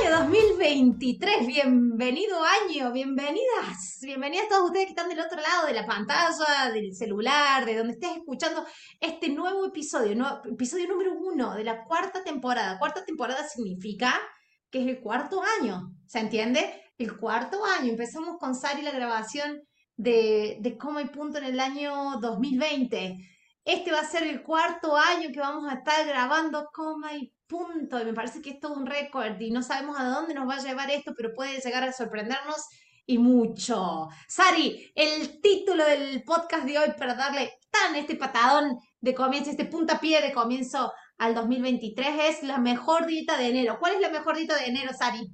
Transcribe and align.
Año 0.00 0.18
2023, 0.18 1.46
bienvenido 1.46 2.38
año, 2.44 2.92
bienvenidas, 2.92 3.98
bienvenidas 4.02 4.48
todos 4.48 4.66
ustedes 4.66 4.86
que 4.86 4.90
están 4.90 5.08
del 5.08 5.20
otro 5.20 5.40
lado 5.40 5.66
de 5.66 5.72
la 5.72 5.86
pantalla, 5.86 6.70
del 6.72 6.94
celular, 6.94 7.64
de 7.64 7.76
donde 7.76 7.94
estés 7.94 8.16
escuchando 8.16 8.64
este 9.00 9.30
nuevo 9.30 9.66
episodio, 9.66 10.12
episodio 10.52 10.88
número 10.88 11.14
uno 11.14 11.54
de 11.54 11.64
la 11.64 11.84
cuarta 11.84 12.22
temporada. 12.22 12.78
Cuarta 12.78 13.04
temporada 13.04 13.48
significa 13.48 14.14
que 14.70 14.82
es 14.82 14.86
el 14.86 15.00
cuarto 15.00 15.42
año, 15.60 15.92
¿se 16.06 16.20
entiende? 16.20 16.80
El 16.96 17.16
cuarto 17.16 17.64
año. 17.64 17.90
Empezamos 17.90 18.36
con 18.38 18.54
Sari 18.54 18.82
la 18.82 18.92
grabación 18.92 19.62
de, 19.96 20.58
de 20.60 20.76
Coma 20.76 21.02
y 21.02 21.06
Punto 21.06 21.38
en 21.38 21.44
el 21.44 21.60
año 21.60 22.18
2020. 22.20 23.16
Este 23.64 23.90
va 23.90 24.00
a 24.00 24.04
ser 24.04 24.22
el 24.24 24.42
cuarto 24.42 24.96
año 24.96 25.30
que 25.32 25.40
vamos 25.40 25.68
a 25.68 25.76
estar 25.76 26.06
grabando 26.06 26.68
Coma 26.72 27.14
y 27.14 27.32
punto. 27.48 28.00
Y 28.00 28.04
me 28.04 28.12
parece 28.12 28.40
que 28.40 28.50
es 28.50 28.60
todo 28.60 28.74
un 28.74 28.86
récord 28.86 29.40
y 29.40 29.50
no 29.50 29.62
sabemos 29.62 29.98
a 29.98 30.04
dónde 30.04 30.34
nos 30.34 30.48
va 30.48 30.56
a 30.56 30.62
llevar 30.62 30.90
esto, 30.90 31.14
pero 31.16 31.34
puede 31.34 31.60
llegar 31.60 31.82
a 31.82 31.92
sorprendernos 31.92 32.68
y 33.06 33.18
mucho. 33.18 34.08
Sari, 34.28 34.92
el 34.94 35.40
título 35.40 35.84
del 35.84 36.22
podcast 36.24 36.64
de 36.64 36.78
hoy 36.78 36.88
para 36.98 37.14
darle 37.14 37.52
tan 37.70 37.96
este 37.96 38.16
patadón 38.16 38.78
de 39.00 39.14
comienzo, 39.14 39.50
este 39.50 39.64
puntapié 39.64 40.20
de 40.20 40.32
comienzo 40.32 40.92
al 41.16 41.34
2023 41.34 42.08
es 42.28 42.42
la 42.42 42.58
mejor 42.58 43.06
dieta 43.06 43.38
de 43.38 43.48
enero. 43.48 43.78
¿Cuál 43.80 43.94
es 43.94 44.00
la 44.00 44.10
mejor 44.10 44.36
dieta 44.36 44.56
de 44.56 44.66
enero, 44.66 44.92
Sari? 44.92 45.30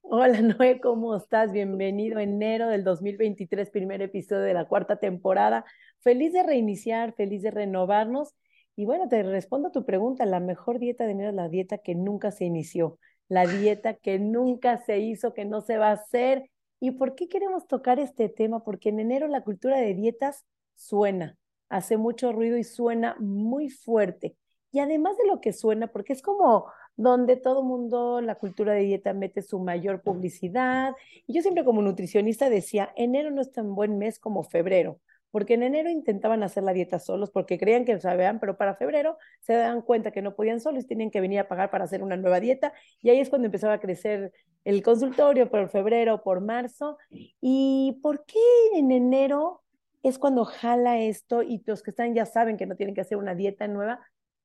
Hola 0.00 0.40
Noé, 0.40 0.80
¿cómo 0.80 1.16
estás? 1.16 1.52
Bienvenido 1.52 2.20
enero 2.20 2.68
del 2.68 2.84
2023, 2.84 3.70
primer 3.70 4.02
episodio 4.02 4.42
de 4.42 4.54
la 4.54 4.66
cuarta 4.66 4.96
temporada. 4.96 5.64
Feliz 5.98 6.32
de 6.32 6.44
reiniciar, 6.44 7.12
feliz 7.14 7.42
de 7.42 7.50
renovarnos 7.50 8.34
y 8.76 8.84
bueno, 8.84 9.08
te 9.08 9.22
respondo 9.22 9.68
a 9.68 9.72
tu 9.72 9.86
pregunta, 9.86 10.26
la 10.26 10.38
mejor 10.38 10.78
dieta 10.78 11.04
de 11.04 11.12
enero 11.12 11.30
es 11.30 11.34
la 11.34 11.48
dieta 11.48 11.78
que 11.78 11.94
nunca 11.94 12.30
se 12.30 12.44
inició, 12.44 12.98
la 13.26 13.46
dieta 13.46 13.94
que 13.94 14.18
nunca 14.18 14.76
se 14.84 14.98
hizo, 14.98 15.32
que 15.32 15.46
no 15.46 15.62
se 15.62 15.78
va 15.78 15.88
a 15.88 15.92
hacer. 15.92 16.50
¿Y 16.78 16.90
por 16.92 17.14
qué 17.14 17.26
queremos 17.28 17.66
tocar 17.66 17.98
este 17.98 18.28
tema? 18.28 18.62
Porque 18.62 18.90
en 18.90 19.00
enero 19.00 19.28
la 19.28 19.42
cultura 19.42 19.78
de 19.78 19.94
dietas 19.94 20.44
suena, 20.74 21.38
hace 21.70 21.96
mucho 21.96 22.32
ruido 22.32 22.58
y 22.58 22.64
suena 22.64 23.16
muy 23.18 23.70
fuerte. 23.70 24.36
Y 24.72 24.80
además 24.80 25.16
de 25.16 25.26
lo 25.26 25.40
que 25.40 25.54
suena, 25.54 25.86
porque 25.86 26.12
es 26.12 26.20
como 26.20 26.66
donde 26.96 27.36
todo 27.36 27.62
mundo, 27.62 28.20
la 28.20 28.34
cultura 28.34 28.74
de 28.74 28.80
dieta 28.80 29.14
mete 29.14 29.40
su 29.40 29.58
mayor 29.58 30.02
publicidad. 30.02 30.94
Y 31.26 31.32
yo 31.34 31.40
siempre 31.40 31.64
como 31.64 31.80
nutricionista 31.80 32.50
decía, 32.50 32.92
enero 32.94 33.30
no 33.30 33.40
es 33.40 33.52
tan 33.52 33.74
buen 33.74 33.96
mes 33.96 34.18
como 34.18 34.42
febrero 34.42 35.00
porque 35.30 35.54
en 35.54 35.62
enero 35.62 35.90
intentaban 35.90 36.42
hacer 36.42 36.62
la 36.62 36.72
dieta 36.72 36.98
solos 36.98 37.30
porque 37.30 37.58
creían 37.58 37.84
que 37.84 38.00
sabían, 38.00 38.40
pero 38.40 38.56
para 38.56 38.76
febrero 38.76 39.18
se 39.40 39.54
dan 39.54 39.82
cuenta 39.82 40.10
que 40.10 40.22
no 40.22 40.34
podían 40.34 40.60
solos 40.60 40.84
y 40.84 40.86
tenían 40.86 41.10
que 41.10 41.20
venir 41.20 41.40
a 41.40 41.48
pagar 41.48 41.70
para 41.70 41.84
hacer 41.84 42.02
una 42.02 42.16
nueva 42.16 42.40
dieta 42.40 42.72
y 43.00 43.10
ahí 43.10 43.20
es 43.20 43.28
cuando 43.28 43.46
empezaba 43.46 43.74
a 43.74 43.80
crecer 43.80 44.32
el 44.66 44.82
consultorio 44.82 45.48
por 45.48 45.68
febrero, 45.68 46.24
por 46.24 46.40
marzo. 46.40 46.98
¿Y 47.40 48.00
por 48.02 48.24
qué 48.24 48.40
en 48.74 48.90
enero 48.90 49.62
es 50.02 50.18
cuando 50.18 50.44
jala 50.44 50.98
esto 50.98 51.44
y 51.44 51.62
los 51.66 51.84
que 51.84 51.90
están 51.90 52.14
ya 52.14 52.26
saben 52.26 52.56
que 52.56 52.66
no 52.66 52.74
tienen 52.74 52.94
que 52.94 53.00
hacer 53.00 53.16
una 53.16 53.36
dieta 53.36 53.68
nueva? 53.68 54.00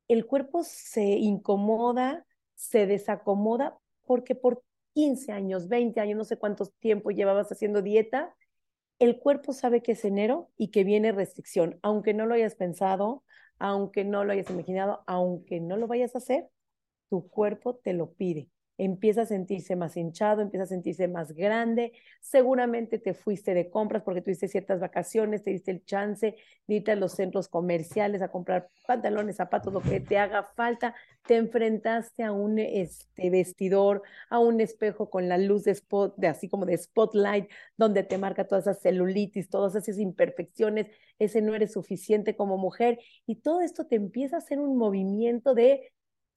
El 0.07 0.27
cuerpo 0.27 0.61
se 0.63 1.03
incomoda, 1.03 2.23
se 2.53 2.85
desacomoda 2.85 3.79
porque 4.05 4.35
por 4.35 4.61
15 4.93 5.31
años, 5.31 5.67
20 5.67 5.99
años, 5.99 6.17
no 6.17 6.23
sé 6.23 6.37
cuántos 6.37 6.71
tiempo 6.75 7.09
llevabas 7.09 7.51
haciendo 7.51 7.81
dieta, 7.81 8.35
el 9.01 9.17
cuerpo 9.17 9.51
sabe 9.51 9.81
que 9.81 9.93
es 9.93 10.05
enero 10.05 10.51
y 10.57 10.69
que 10.69 10.83
viene 10.83 11.11
restricción, 11.11 11.79
aunque 11.81 12.13
no 12.13 12.27
lo 12.27 12.35
hayas 12.35 12.53
pensado, 12.53 13.23
aunque 13.57 14.05
no 14.05 14.23
lo 14.23 14.31
hayas 14.31 14.51
imaginado, 14.51 15.03
aunque 15.07 15.59
no 15.59 15.75
lo 15.75 15.87
vayas 15.87 16.13
a 16.13 16.19
hacer, 16.19 16.47
tu 17.09 17.27
cuerpo 17.27 17.75
te 17.77 17.93
lo 17.93 18.13
pide 18.13 18.51
empieza 18.83 19.21
a 19.21 19.25
sentirse 19.27 19.75
más 19.75 19.95
hinchado, 19.95 20.41
empieza 20.41 20.63
a 20.63 20.67
sentirse 20.67 21.07
más 21.07 21.33
grande, 21.33 21.93
seguramente 22.19 22.97
te 22.97 23.13
fuiste 23.13 23.53
de 23.53 23.69
compras 23.69 24.01
porque 24.01 24.21
tuviste 24.21 24.47
ciertas 24.47 24.79
vacaciones, 24.79 25.43
te 25.43 25.51
diste 25.51 25.69
el 25.69 25.85
chance 25.85 26.35
de 26.65 26.75
irte 26.75 26.91
a 26.91 26.95
los 26.95 27.11
centros 27.11 27.47
comerciales 27.47 28.23
a 28.23 28.29
comprar 28.29 28.69
pantalones, 28.87 29.35
zapatos, 29.35 29.71
lo 29.71 29.81
que 29.81 29.99
te 29.99 30.17
haga 30.17 30.49
falta, 30.55 30.95
te 31.27 31.35
enfrentaste 31.35 32.23
a 32.23 32.31
un 32.31 32.57
este, 32.57 33.29
vestidor, 33.29 34.01
a 34.31 34.39
un 34.39 34.59
espejo 34.59 35.11
con 35.11 35.29
la 35.29 35.37
luz 35.37 35.63
de 35.63 35.71
spot, 35.71 36.15
de 36.17 36.27
así 36.27 36.49
como 36.49 36.65
de 36.65 36.75
spotlight, 36.75 37.51
donde 37.77 38.01
te 38.01 38.17
marca 38.17 38.47
todas 38.47 38.65
esas 38.65 38.81
celulitis, 38.81 39.47
todas 39.49 39.75
esas 39.75 39.99
imperfecciones, 39.99 40.87
ese 41.19 41.43
no 41.43 41.53
eres 41.53 41.73
suficiente 41.73 42.35
como 42.35 42.57
mujer, 42.57 42.97
y 43.27 43.35
todo 43.35 43.61
esto 43.61 43.85
te 43.85 43.95
empieza 43.95 44.37
a 44.37 44.39
hacer 44.39 44.59
un 44.59 44.75
movimiento 44.75 45.53
de 45.53 45.91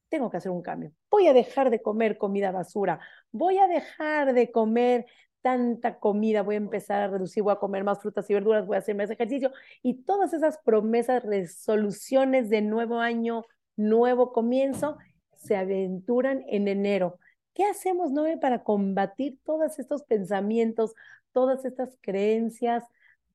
tengo 0.09 0.31
que 0.31 0.37
hacer 0.37 0.50
un 0.50 0.62
cambio. 0.62 0.92
Voy 1.10 1.26
a 1.26 1.32
dejar 1.32 1.70
de 1.70 1.82
comer 1.82 2.19
comida 2.19 2.53
basura, 2.53 3.00
voy 3.32 3.59
a 3.59 3.66
dejar 3.66 4.32
de 4.34 4.50
comer 4.50 5.06
tanta 5.42 5.98
comida, 5.98 6.42
voy 6.42 6.54
a 6.54 6.59
empezar 6.59 7.03
a 7.03 7.09
reducir, 7.09 7.42
voy 7.42 7.53
a 7.53 7.56
comer 7.56 7.84
más 7.84 8.00
frutas 8.00 8.28
y 8.31 8.34
verduras, 8.34 8.66
voy 8.66 8.76
a 8.76 8.78
hacer 8.78 8.94
más 8.94 9.10
ejercicio 9.10 9.53
y 9.82 10.03
todas 10.04 10.32
esas 10.32 10.59
promesas, 10.64 11.22
resoluciones 11.22 12.48
de 12.48 12.62
nuevo 12.62 12.98
año, 12.98 13.44
nuevo 13.76 14.32
comienzo, 14.32 14.97
se 15.34 15.56
aventuran 15.56 16.44
en 16.48 16.69
enero. 16.69 17.19
¿Qué 17.53 17.64
hacemos, 17.64 18.10
Noé, 18.10 18.38
para 18.38 18.64
combatir 18.64 19.38
todos 19.44 19.78
estos 19.78 20.03
pensamientos, 20.04 20.94
todas 21.32 21.64
estas 21.64 21.97
creencias, 22.00 22.84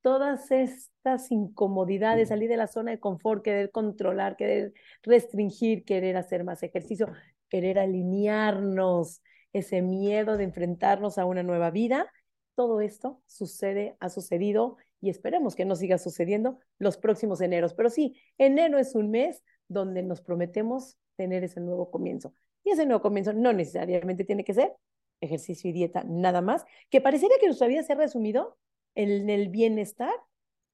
todas 0.01 0.51
estas 0.51 1.31
incomodidades, 1.31 2.29
salir 2.29 2.49
de 2.49 2.57
la 2.57 2.67
zona 2.67 2.91
de 2.91 2.99
confort, 2.99 3.43
querer 3.43 3.71
controlar, 3.71 4.35
querer 4.35 4.73
restringir, 5.03 5.83
querer 5.85 6.17
hacer 6.17 6.43
más 6.43 6.63
ejercicio, 6.63 7.07
querer 7.49 7.79
alinearnos, 7.79 9.21
ese 9.53 9.81
miedo 9.81 10.37
de 10.37 10.43
enfrentarnos 10.43 11.17
a 11.17 11.25
una 11.25 11.43
nueva 11.43 11.71
vida, 11.71 12.11
todo 12.55 12.81
esto 12.81 13.21
sucede, 13.25 13.95
ha 13.99 14.09
sucedido 14.09 14.77
y 15.01 15.09
esperemos 15.09 15.55
que 15.55 15.65
no 15.65 15.75
siga 15.75 15.97
sucediendo 15.97 16.59
los 16.77 16.97
próximos 16.97 17.41
eneros. 17.41 17.73
Pero 17.73 17.89
sí, 17.89 18.17
enero 18.37 18.77
es 18.77 18.95
un 18.95 19.11
mes 19.11 19.43
donde 19.67 20.03
nos 20.03 20.21
prometemos 20.21 20.97
tener 21.16 21.43
ese 21.43 21.61
nuevo 21.61 21.89
comienzo. 21.89 22.33
Y 22.63 22.71
ese 22.71 22.85
nuevo 22.85 23.01
comienzo 23.01 23.33
no 23.33 23.53
necesariamente 23.53 24.25
tiene 24.25 24.43
que 24.43 24.53
ser 24.53 24.75
ejercicio 25.21 25.69
y 25.69 25.73
dieta 25.73 26.03
nada 26.05 26.41
más, 26.41 26.66
que 26.89 27.01
parecería 27.01 27.37
que 27.39 27.47
nuestra 27.47 27.67
vida 27.67 27.83
se 27.83 27.93
ha 27.93 27.95
resumido 27.95 28.57
en 28.95 29.29
el 29.29 29.50
bienestar 29.50 30.13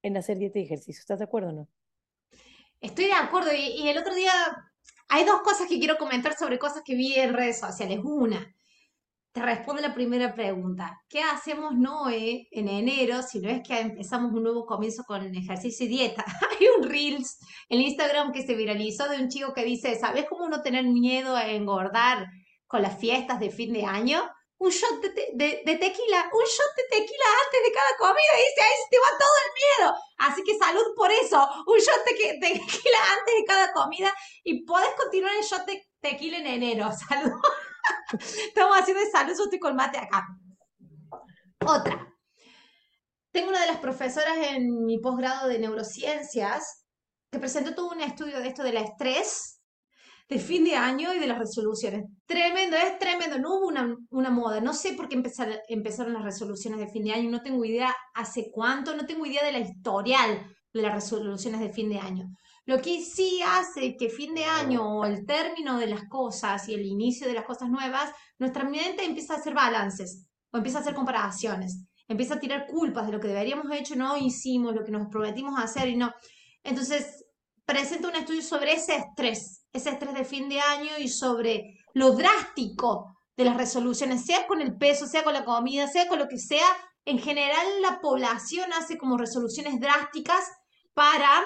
en 0.06 0.18
hacer 0.18 0.38
dieta 0.38 0.60
y 0.60 0.64
ejercicio. 0.64 1.00
¿Estás 1.00 1.20
de 1.20 1.26
acuerdo 1.26 1.50
o 1.50 1.54
no? 1.54 1.68
Estoy 2.80 3.06
de 3.06 3.14
acuerdo. 3.14 3.52
Y, 3.54 3.88
el 3.88 3.98
otro 3.98 4.14
día 4.14 4.32
hay 5.08 5.26
dos 5.26 5.42
cosas 5.42 5.68
que 5.68 5.80
quiero 5.80 5.98
comentar 5.98 6.36
sobre 6.38 6.60
cosas 6.60 6.84
que 6.86 6.96
vi 6.96 7.16
en 7.16 7.34
redes 7.34 7.60
sociales. 7.60 8.00
Una, 8.04 8.56
te 9.32 9.42
responde 9.42 9.82
la 9.82 9.96
primera 9.96 10.36
pregunta. 10.36 11.02
¿Qué 11.10 11.22
hacemos 11.22 11.76
Noé 11.76 12.48
en 12.52 12.70
enero 12.70 13.24
si 13.24 13.40
no 13.40 13.50
es 13.50 13.68
que 13.68 13.80
empezamos 13.80 14.32
un 14.32 14.44
nuevo 14.44 14.68
comienzo 14.68 15.04
con 15.06 15.34
ejercicio 15.36 15.88
y 15.88 15.90
dieta? 15.90 16.24
Hay 16.52 16.68
un 16.78 16.88
Reels 16.88 17.40
en 17.70 17.82
Instagram 17.82 18.32
que 18.32 18.44
se 18.44 18.54
viralizó 18.54 19.10
de 19.10 19.18
un 19.18 19.30
chico 19.30 19.54
que 19.54 19.66
dice, 19.66 20.00
¿sabes 20.00 20.26
cómo 20.30 20.48
no 20.48 20.62
tener 20.62 20.86
miedo 20.86 21.36
a 21.36 21.50
engordar 21.50 22.28
con 22.68 22.84
las 22.84 23.00
fiestas 23.00 23.40
de 23.40 23.50
fin 23.50 23.74
de 23.74 23.86
año? 23.86 24.22
Un 24.58 24.70
shot 24.70 25.02
de, 25.02 25.78
tequila, 25.78 26.30
un 26.32 26.46
shot 26.46 26.72
de 26.78 26.84
tequila 26.90 27.26
antes 27.46 27.62
de 27.64 27.72
cada 27.72 27.98
comida 27.98 28.34
y 28.34 28.44
dice, 28.44 28.62
ahí 28.62 28.76
se 28.84 28.90
te 28.90 28.98
va 29.00 29.18
todo 29.20 29.36
el 29.46 29.52
miedo. 29.62 29.96
Así 30.18 30.44
que 30.44 30.58
salud 30.58 30.96
por 30.96 31.12
eso, 31.12 31.48
un 31.68 31.78
shot 31.78 32.06
de, 32.06 32.40
tequila 32.40 33.00
antes 33.20 33.36
de 33.36 33.46
cada 33.46 33.74
comida 33.74 34.14
y 34.44 34.66
podés 34.66 34.94
continuar 34.96 35.36
el 35.36 35.44
shot 35.44 35.66
de 35.66 35.86
tequila 36.00 36.38
en 36.38 36.48
enero. 36.48 36.90
Salud. 37.10 37.32
Estamos 38.20 38.78
haciendo 38.78 39.04
de 39.04 39.12
salud, 39.12 39.34
yo 39.38 39.44
estoy 39.44 39.60
con 39.60 39.76
mate 39.76 39.98
acá. 39.98 40.26
Otra. 41.66 42.14
Tengo 43.32 43.50
una 43.50 43.62
de 43.62 43.68
las 43.68 43.78
profesoras 43.78 44.38
en 44.38 44.86
mi 44.86 45.00
posgrado 45.00 45.48
de 45.48 45.60
neurociencias 45.60 46.86
que 47.32 47.40
presentó 47.40 47.76
todo 47.76 47.90
un 47.90 48.02
estudio 48.02 48.40
de 48.40 48.48
esto 48.48 48.64
del 48.64 48.78
estrés 48.78 49.55
de 50.28 50.40
fin 50.40 50.64
de 50.64 50.76
año 50.76 51.14
y 51.14 51.20
de 51.20 51.28
las 51.28 51.38
resoluciones. 51.38 52.06
Tremendo, 52.26 52.76
es 52.78 52.98
tremendo. 52.98 53.38
No 53.38 53.56
hubo 53.56 53.68
una, 53.68 53.96
una 54.10 54.30
moda. 54.30 54.60
No 54.60 54.74
sé 54.74 54.94
por 54.94 55.08
qué 55.08 55.16
empezaron 55.68 56.14
las 56.14 56.24
resoluciones 56.24 56.80
de 56.80 56.88
fin 56.88 57.04
de 57.04 57.14
año. 57.14 57.30
No 57.30 57.42
tengo 57.42 57.64
idea 57.64 57.96
hace 58.14 58.50
cuánto. 58.52 58.96
No 58.96 59.06
tengo 59.06 59.26
idea 59.26 59.44
de 59.44 59.52
la 59.52 59.60
historial 59.60 60.46
de 60.74 60.82
las 60.82 60.94
resoluciones 60.94 61.62
de 61.62 61.70
fin 61.70 61.90
de 61.90 62.00
año. 62.00 62.26
Lo 62.66 62.82
que 62.82 63.00
sí 63.02 63.42
hace 63.46 63.96
que 63.96 64.10
fin 64.10 64.34
de 64.34 64.44
año 64.44 65.00
o 65.00 65.06
el 65.06 65.26
término 65.26 65.78
de 65.78 65.86
las 65.86 66.10
cosas 66.10 66.68
y 66.68 66.74
el 66.74 66.86
inicio 66.86 67.28
de 67.28 67.34
las 67.34 67.46
cosas 67.46 67.70
nuevas, 67.70 68.12
nuestra 68.40 68.64
mente 68.64 69.06
empieza 69.06 69.36
a 69.36 69.38
hacer 69.38 69.54
balances 69.54 70.26
o 70.52 70.58
empieza 70.58 70.80
a 70.80 70.82
hacer 70.82 70.96
comparaciones. 70.96 71.86
empieza 72.08 72.36
a 72.36 72.40
tirar 72.40 72.68
culpas 72.68 73.08
de 73.08 73.14
lo 73.14 73.20
que 73.20 73.28
deberíamos 73.28 73.66
haber 73.66 73.80
hecho, 73.80 73.96
no 73.96 74.16
hicimos, 74.16 74.76
lo 74.76 74.84
que 74.84 74.92
nos 74.92 75.08
prometimos 75.08 75.60
hacer 75.60 75.90
y 75.90 75.96
no. 75.96 76.12
Entonces, 76.64 77.26
presenta 77.66 78.10
un 78.10 78.16
estudio 78.16 78.44
sobre 78.44 78.74
ese 78.74 78.96
estrés, 78.96 79.65
ese 79.76 79.92
estrés 79.92 80.14
de 80.14 80.26
fin 80.26 80.50
de 80.50 80.60
año 80.60 80.92
y 81.00 81.08
sobre 81.08 81.80
lo 81.94 82.12
drástico 82.12 83.18
de 83.38 83.46
las 83.46 83.58
resoluciones, 83.58 84.26
sea 84.26 84.48
con 84.48 84.62
el 84.62 84.78
peso, 84.78 85.08
sea 85.08 85.24
con 85.24 85.34
la 85.34 85.46
comida, 85.46 85.88
sea 85.88 86.08
con 86.08 86.20
lo 86.20 86.28
que 86.28 86.38
sea. 86.38 86.66
En 87.04 87.20
general, 87.20 87.66
la 87.82 88.00
población 88.02 88.72
hace 88.74 88.98
como 88.98 89.18
resoluciones 89.18 89.80
drásticas 89.80 90.44
para 90.94 91.44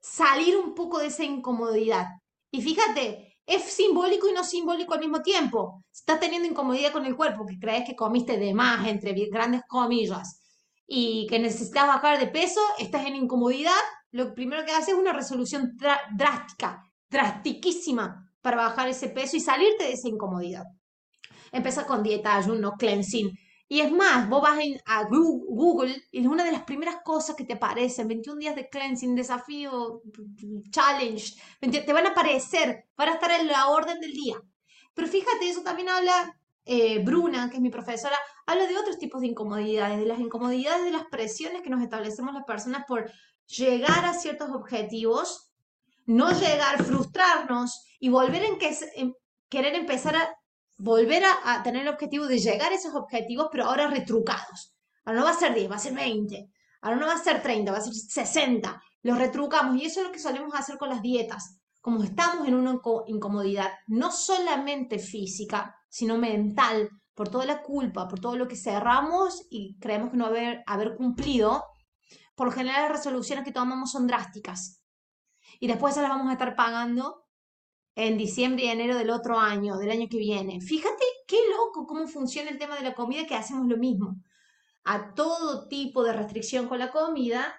salir 0.00 0.56
un 0.56 0.74
poco 0.74 0.98
de 0.98 1.06
esa 1.06 1.24
incomodidad. 1.24 2.06
Y 2.50 2.62
fíjate, 2.62 3.38
es 3.46 3.62
simbólico 3.62 4.28
y 4.28 4.32
no 4.32 4.44
simbólico 4.44 4.94
al 4.94 5.00
mismo 5.00 5.22
tiempo. 5.22 5.84
Estás 5.92 6.20
teniendo 6.20 6.48
incomodidad 6.48 6.92
con 6.92 7.06
el 7.06 7.16
cuerpo, 7.16 7.46
que 7.46 7.58
crees 7.58 7.86
que 7.86 7.96
comiste 7.96 8.38
de 8.38 8.52
más, 8.54 8.86
entre 8.86 9.12
grandes 9.30 9.62
comillas, 9.68 10.42
y 10.86 11.26
que 11.28 11.38
necesitas 11.38 11.86
bajar 11.86 12.18
de 12.18 12.28
peso, 12.28 12.60
estás 12.78 13.06
en 13.06 13.16
incomodidad, 13.16 13.72
lo 14.10 14.34
primero 14.34 14.64
que 14.64 14.72
haces 14.72 14.90
es 14.90 14.94
una 14.94 15.12
resolución 15.12 15.76
drástica, 16.16 16.82
drastiquísima, 17.08 18.30
para 18.40 18.56
bajar 18.56 18.88
ese 18.88 19.08
peso 19.08 19.36
y 19.36 19.40
salirte 19.40 19.84
de 19.84 19.92
esa 19.92 20.08
incomodidad. 20.08 20.64
Empieza 21.50 21.86
con 21.86 22.02
dieta, 22.02 22.36
ayuno, 22.36 22.74
cleansing, 22.78 23.36
y 23.68 23.80
es 23.80 23.90
más, 23.90 24.28
vos 24.28 24.42
vas 24.42 24.58
a 24.84 25.04
Google 25.04 26.00
y 26.12 26.20
es 26.20 26.26
una 26.26 26.44
de 26.44 26.52
las 26.52 26.62
primeras 26.62 26.98
cosas 27.04 27.34
que 27.34 27.44
te 27.44 27.54
aparecen, 27.54 28.06
21 28.06 28.38
días 28.38 28.54
de 28.54 28.68
cleansing, 28.68 29.16
desafío, 29.16 30.02
challenge, 30.70 31.34
te 31.60 31.92
van 31.92 32.06
a 32.06 32.10
aparecer, 32.10 32.84
van 32.96 33.08
a 33.08 33.14
estar 33.14 33.30
en 33.32 33.48
la 33.48 33.68
orden 33.68 33.98
del 34.00 34.12
día. 34.12 34.36
Pero 34.94 35.08
fíjate, 35.08 35.48
eso 35.48 35.62
también 35.62 35.88
habla 35.88 36.38
eh, 36.64 37.02
Bruna, 37.04 37.50
que 37.50 37.56
es 37.56 37.62
mi 37.62 37.70
profesora, 37.70 38.16
habla 38.46 38.68
de 38.68 38.78
otros 38.78 38.98
tipos 38.98 39.20
de 39.20 39.28
incomodidades, 39.28 39.98
de 39.98 40.06
las 40.06 40.20
incomodidades, 40.20 40.84
de 40.84 40.92
las 40.92 41.06
presiones 41.06 41.62
que 41.62 41.70
nos 41.70 41.82
establecemos 41.82 42.34
las 42.34 42.44
personas 42.44 42.84
por 42.86 43.10
llegar 43.46 44.04
a 44.04 44.14
ciertos 44.14 44.50
objetivos, 44.50 45.45
no 46.06 46.30
llegar, 46.32 46.82
frustrarnos 46.84 47.84
y 48.00 48.08
volver 48.08 48.44
en 48.44 48.58
que, 48.58 48.76
en 48.96 49.14
querer 49.48 49.74
empezar 49.74 50.16
a 50.16 50.36
volver 50.78 51.22
a, 51.44 51.62
tener 51.62 51.82
el 51.82 51.88
objetivo 51.88 52.26
de 52.26 52.38
llegar 52.38 52.72
a 52.72 52.74
esos 52.74 52.94
objetivos, 52.94 53.48
pero 53.50 53.64
ahora 53.64 53.88
retrucados. 53.88 54.74
Ahora 55.04 55.20
no 55.20 55.24
va 55.24 55.32
a 55.32 55.38
ser 55.38 55.54
10, 55.54 55.70
va 55.70 55.76
a 55.76 55.80
ser 55.80 55.94
20. 55.94 56.50
Ahora 56.82 56.96
no 56.96 57.06
va 57.06 57.14
a 57.14 57.22
ser 57.22 57.42
30, 57.42 57.72
va 57.72 57.78
a 57.78 57.82
ser 57.82 57.94
60. 57.94 58.82
Los 59.02 59.18
retrucamos 59.18 59.76
y 59.76 59.86
eso 59.86 60.00
es 60.00 60.06
lo 60.06 60.12
que 60.12 60.18
solemos 60.18 60.54
hacer 60.54 60.78
con 60.78 60.88
las 60.88 61.02
dietas. 61.02 61.58
Como 61.80 62.02
estamos 62.02 62.46
en 62.46 62.54
una 62.54 62.80
incomodidad 63.06 63.70
no 63.86 64.10
solamente 64.10 64.98
física, 64.98 65.74
sino 65.88 66.18
mental, 66.18 66.90
por 67.16 67.30
toda 67.30 67.46
la 67.46 67.62
culpa, 67.62 68.06
por 68.06 68.20
todo 68.20 68.36
lo 68.36 68.46
que 68.46 68.56
cerramos 68.56 69.46
y 69.48 69.78
creemos 69.78 70.10
que 70.10 70.18
no 70.18 70.26
haber, 70.26 70.96
cumplido, 70.96 71.64
por 72.34 72.52
general 72.52 72.82
las 72.82 72.98
resoluciones 72.98 73.44
que 73.44 73.52
tomamos 73.52 73.90
son 73.90 74.06
drásticas. 74.06 74.75
Y 75.60 75.66
después 75.66 75.94
se 75.94 76.02
las 76.02 76.10
vamos 76.10 76.28
a 76.28 76.32
estar 76.32 76.54
pagando 76.56 77.24
en 77.94 78.18
diciembre 78.18 78.64
y 78.64 78.68
enero 78.68 78.96
del 78.96 79.10
otro 79.10 79.38
año, 79.38 79.78
del 79.78 79.90
año 79.90 80.06
que 80.08 80.18
viene. 80.18 80.60
Fíjate 80.60 81.04
qué 81.26 81.38
loco 81.50 81.86
cómo 81.86 82.06
funciona 82.06 82.50
el 82.50 82.58
tema 82.58 82.76
de 82.76 82.82
la 82.82 82.94
comida, 82.94 83.26
que 83.26 83.34
hacemos 83.34 83.66
lo 83.66 83.78
mismo. 83.78 84.16
A 84.84 85.14
todo 85.14 85.66
tipo 85.68 86.04
de 86.04 86.12
restricción 86.12 86.68
con 86.68 86.78
la 86.78 86.92
comida 86.92 87.54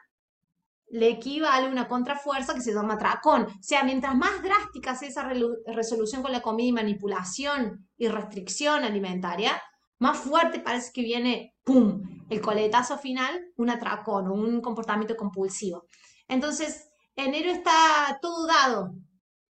le 0.89 1.09
equivale 1.09 1.67
una 1.67 1.87
contrafuerza 1.87 2.53
que 2.53 2.61
se 2.61 2.73
llama 2.73 2.97
tracón. 2.97 3.43
O 3.43 3.63
sea, 3.63 3.83
mientras 3.83 4.15
más 4.15 4.41
drástica 4.41 4.95
sea 4.95 5.09
esa 5.09 5.29
resolución 5.65 6.21
con 6.21 6.31
la 6.31 6.41
comida 6.41 6.67
y 6.67 6.71
manipulación 6.71 7.89
y 7.97 8.07
restricción 8.07 8.83
alimentaria, 8.83 9.61
más 9.99 10.17
fuerte 10.17 10.59
parece 10.59 10.91
que 10.93 11.01
viene, 11.01 11.55
¡pum!, 11.63 12.01
el 12.29 12.41
coletazo 12.41 12.97
final, 12.97 13.51
un 13.57 13.69
atracón 13.69 14.29
un 14.29 14.61
comportamiento 14.61 15.15
compulsivo. 15.17 15.87
Entonces, 16.27 16.89
enero 17.17 17.51
está 17.51 18.19
todo 18.21 18.47
dado 18.47 18.93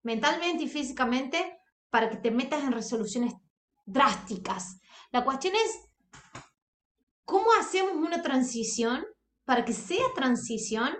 mentalmente 0.02 0.64
y 0.64 0.68
físicamente 0.68 1.58
para 1.90 2.08
que 2.08 2.16
te 2.16 2.30
metas 2.30 2.62
en 2.62 2.72
resoluciones 2.72 3.34
drásticas. 3.84 4.80
La 5.10 5.24
cuestión 5.24 5.54
es, 5.54 5.88
¿cómo 7.24 7.46
hacemos 7.58 7.94
una 7.94 8.22
transición 8.22 9.04
para 9.44 9.64
que 9.64 9.72
sea 9.72 10.04
transición 10.14 10.96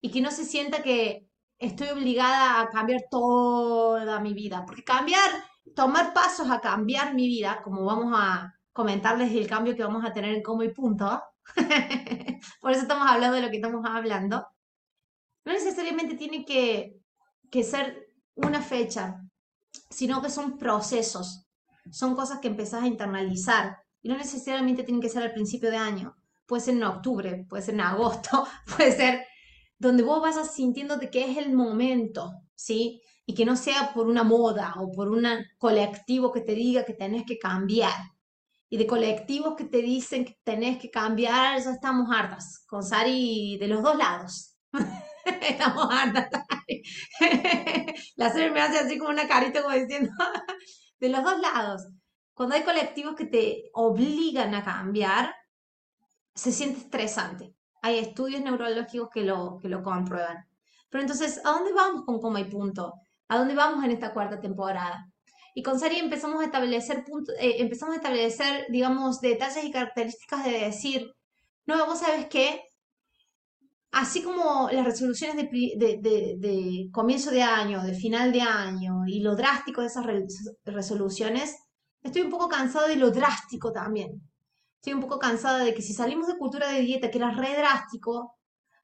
y 0.00 0.10
que 0.10 0.20
no 0.20 0.30
se 0.30 0.44
sienta 0.44 0.82
que 0.82 1.28
estoy 1.58 1.88
obligada 1.88 2.60
a 2.60 2.68
cambiar 2.68 3.02
toda 3.10 4.20
mi 4.20 4.34
vida? 4.34 4.64
Porque 4.66 4.84
cambiar, 4.84 5.30
tomar 5.74 6.12
pasos 6.12 6.50
a 6.50 6.60
cambiar 6.60 7.14
mi 7.14 7.26
vida, 7.26 7.60
como 7.62 7.84
vamos 7.84 8.12
a 8.16 8.54
comentarles 8.72 9.32
el 9.32 9.48
cambio 9.48 9.74
que 9.74 9.84
vamos 9.84 10.04
a 10.04 10.12
tener 10.12 10.34
en 10.34 10.42
cómo 10.42 10.62
y 10.62 10.72
punto, 10.72 11.22
por 12.60 12.72
eso 12.72 12.82
estamos 12.82 13.08
hablando 13.08 13.36
de 13.36 13.42
lo 13.42 13.50
que 13.50 13.56
estamos 13.56 13.84
hablando, 13.86 14.46
no 15.44 15.52
necesariamente 15.52 16.16
tiene 16.16 16.44
que, 16.44 17.00
ser 17.62 18.08
una 18.34 18.60
fecha, 18.60 19.20
sino 19.90 20.20
que 20.20 20.30
son 20.30 20.58
procesos, 20.58 21.46
son 21.92 22.16
cosas 22.16 22.40
que 22.40 22.48
empezás 22.48 22.82
a 22.82 22.88
internalizar 22.88 23.78
y 24.02 24.08
no 24.08 24.16
necesariamente 24.16 24.82
tienen 24.82 25.00
que 25.00 25.08
ser 25.08 25.22
al 25.22 25.32
principio 25.32 25.70
de 25.70 25.76
año, 25.76 26.16
puede 26.46 26.62
ser 26.62 26.74
en 26.74 26.82
octubre, 26.82 27.46
puede 27.48 27.62
ser 27.62 27.74
en 27.74 27.82
agosto, 27.82 28.46
puede 28.76 28.92
ser 28.92 29.26
donde 29.78 30.02
vos 30.02 30.20
vas 30.20 30.52
sintiendo 30.52 30.96
de 30.96 31.10
que 31.10 31.30
es 31.30 31.36
el 31.36 31.52
momento, 31.52 32.32
¿sí? 32.54 33.00
Y 33.26 33.34
que 33.34 33.44
no 33.44 33.56
sea 33.56 33.92
por 33.94 34.08
una 34.08 34.24
moda 34.24 34.74
o 34.78 34.90
por 34.90 35.08
un 35.08 35.26
colectivo 35.58 36.32
que 36.32 36.40
te 36.40 36.54
diga 36.54 36.84
que 36.84 36.94
tenés 36.94 37.24
que 37.24 37.38
cambiar. 37.38 37.94
Y 38.68 38.76
de 38.76 38.86
colectivos 38.86 39.54
que 39.56 39.64
te 39.64 39.82
dicen 39.82 40.24
que 40.24 40.38
tenés 40.42 40.78
que 40.78 40.90
cambiar, 40.90 41.62
ya 41.62 41.70
estamos 41.70 42.08
hartas, 42.10 42.64
con 42.66 42.82
Sari 42.82 43.56
de 43.58 43.68
los 43.68 43.82
dos 43.82 43.96
lados. 43.96 44.56
estamos 45.42 45.88
hartas. 45.90 46.28
la 48.16 48.30
serie 48.30 48.50
me 48.50 48.60
hace 48.60 48.78
así 48.78 48.98
como 48.98 49.10
una 49.10 49.28
carita 49.28 49.62
como 49.62 49.74
diciendo, 49.74 50.10
de 51.00 51.08
los 51.08 51.22
dos 51.22 51.40
lados. 51.40 51.88
Cuando 52.34 52.56
hay 52.56 52.62
colectivos 52.62 53.14
que 53.14 53.26
te 53.26 53.70
obligan 53.72 54.54
a 54.54 54.64
cambiar, 54.64 55.34
se 56.34 56.52
siente 56.52 56.80
estresante. 56.80 57.54
Hay 57.82 57.98
estudios 57.98 58.42
neurológicos 58.42 59.08
que 59.12 59.22
lo, 59.22 59.58
que 59.60 59.68
lo 59.68 59.82
comprueban. 59.82 60.48
Pero 60.90 61.02
entonces, 61.02 61.40
¿a 61.44 61.50
dónde 61.50 61.72
vamos 61.72 62.04
con 62.04 62.20
Coma 62.20 62.40
y 62.40 62.44
Punto? 62.44 62.94
¿A 63.28 63.38
dónde 63.38 63.54
vamos 63.54 63.84
en 63.84 63.92
esta 63.92 64.12
cuarta 64.12 64.40
temporada? 64.40 65.06
Y 65.54 65.62
con 65.62 65.78
Sari 65.78 65.98
empezamos 65.98 66.40
a 66.40 66.46
establecer, 66.46 67.04
eh, 67.38 67.56
empezamos 67.58 67.94
a 67.94 67.98
establecer, 67.98 68.66
digamos, 68.70 69.20
detalles 69.20 69.64
y 69.64 69.70
características 69.70 70.44
de 70.44 70.50
decir, 70.50 71.14
no, 71.66 71.86
vos 71.86 72.00
sabes 72.00 72.26
qué, 72.26 72.64
así 73.94 74.22
como 74.22 74.68
las 74.72 74.84
resoluciones 74.84 75.36
de, 75.36 76.88
comienzo 76.92 77.30
de 77.30 77.42
año, 77.42 77.82
de 77.82 77.94
final 77.94 78.32
de 78.32 78.40
año 78.40 79.06
y 79.06 79.20
lo 79.20 79.36
drástico 79.36 79.80
de 79.80 79.86
esas 79.86 80.04
resoluciones, 80.64 81.56
estoy 82.02 82.22
un 82.22 82.30
poco 82.30 82.48
cansada 82.48 82.88
de 82.88 82.96
lo 82.96 83.10
drástico 83.10 83.72
también. 83.72 84.20
Estoy 84.76 84.94
un 84.94 85.00
poco 85.00 85.18
cansada 85.18 85.64
de 85.64 85.74
que 85.74 85.82
si 85.82 85.94
salimos 85.94 86.26
de 86.26 86.36
cultura 86.36 86.68
de 86.70 86.80
dieta, 86.80 87.10
que 87.10 87.18
era 87.18 87.30
re 87.30 87.56
drástico, 87.56 88.34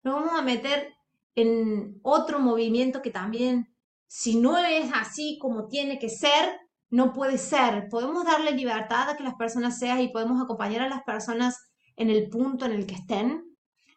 nos 0.02 0.14
vamos 0.14 0.38
a 0.38 0.42
meter 0.42 0.94
en 1.34 1.98
otro 2.02 2.38
movimiento 2.38 3.02
que 3.02 3.10
también, 3.10 3.74
si 4.06 4.36
no 4.36 4.58
es 4.58 4.90
así 4.94 5.38
como 5.40 5.66
tiene 5.66 5.98
que 5.98 6.08
ser, 6.08 6.56
no 6.88 7.12
puede 7.12 7.36
ser. 7.36 7.88
Podemos 7.90 8.24
darle 8.24 8.52
libertad 8.52 9.10
a 9.10 9.16
que 9.16 9.24
las 9.24 9.34
personas 9.34 9.78
sean 9.78 10.00
y 10.00 10.12
podemos 10.12 10.40
acompañar 10.40 10.82
a 10.82 10.88
las 10.88 11.02
personas 11.02 11.56
en 11.96 12.10
el 12.10 12.28
punto 12.28 12.64
en 12.64 12.72
el 12.72 12.86
que 12.86 12.94
estén, 12.94 13.49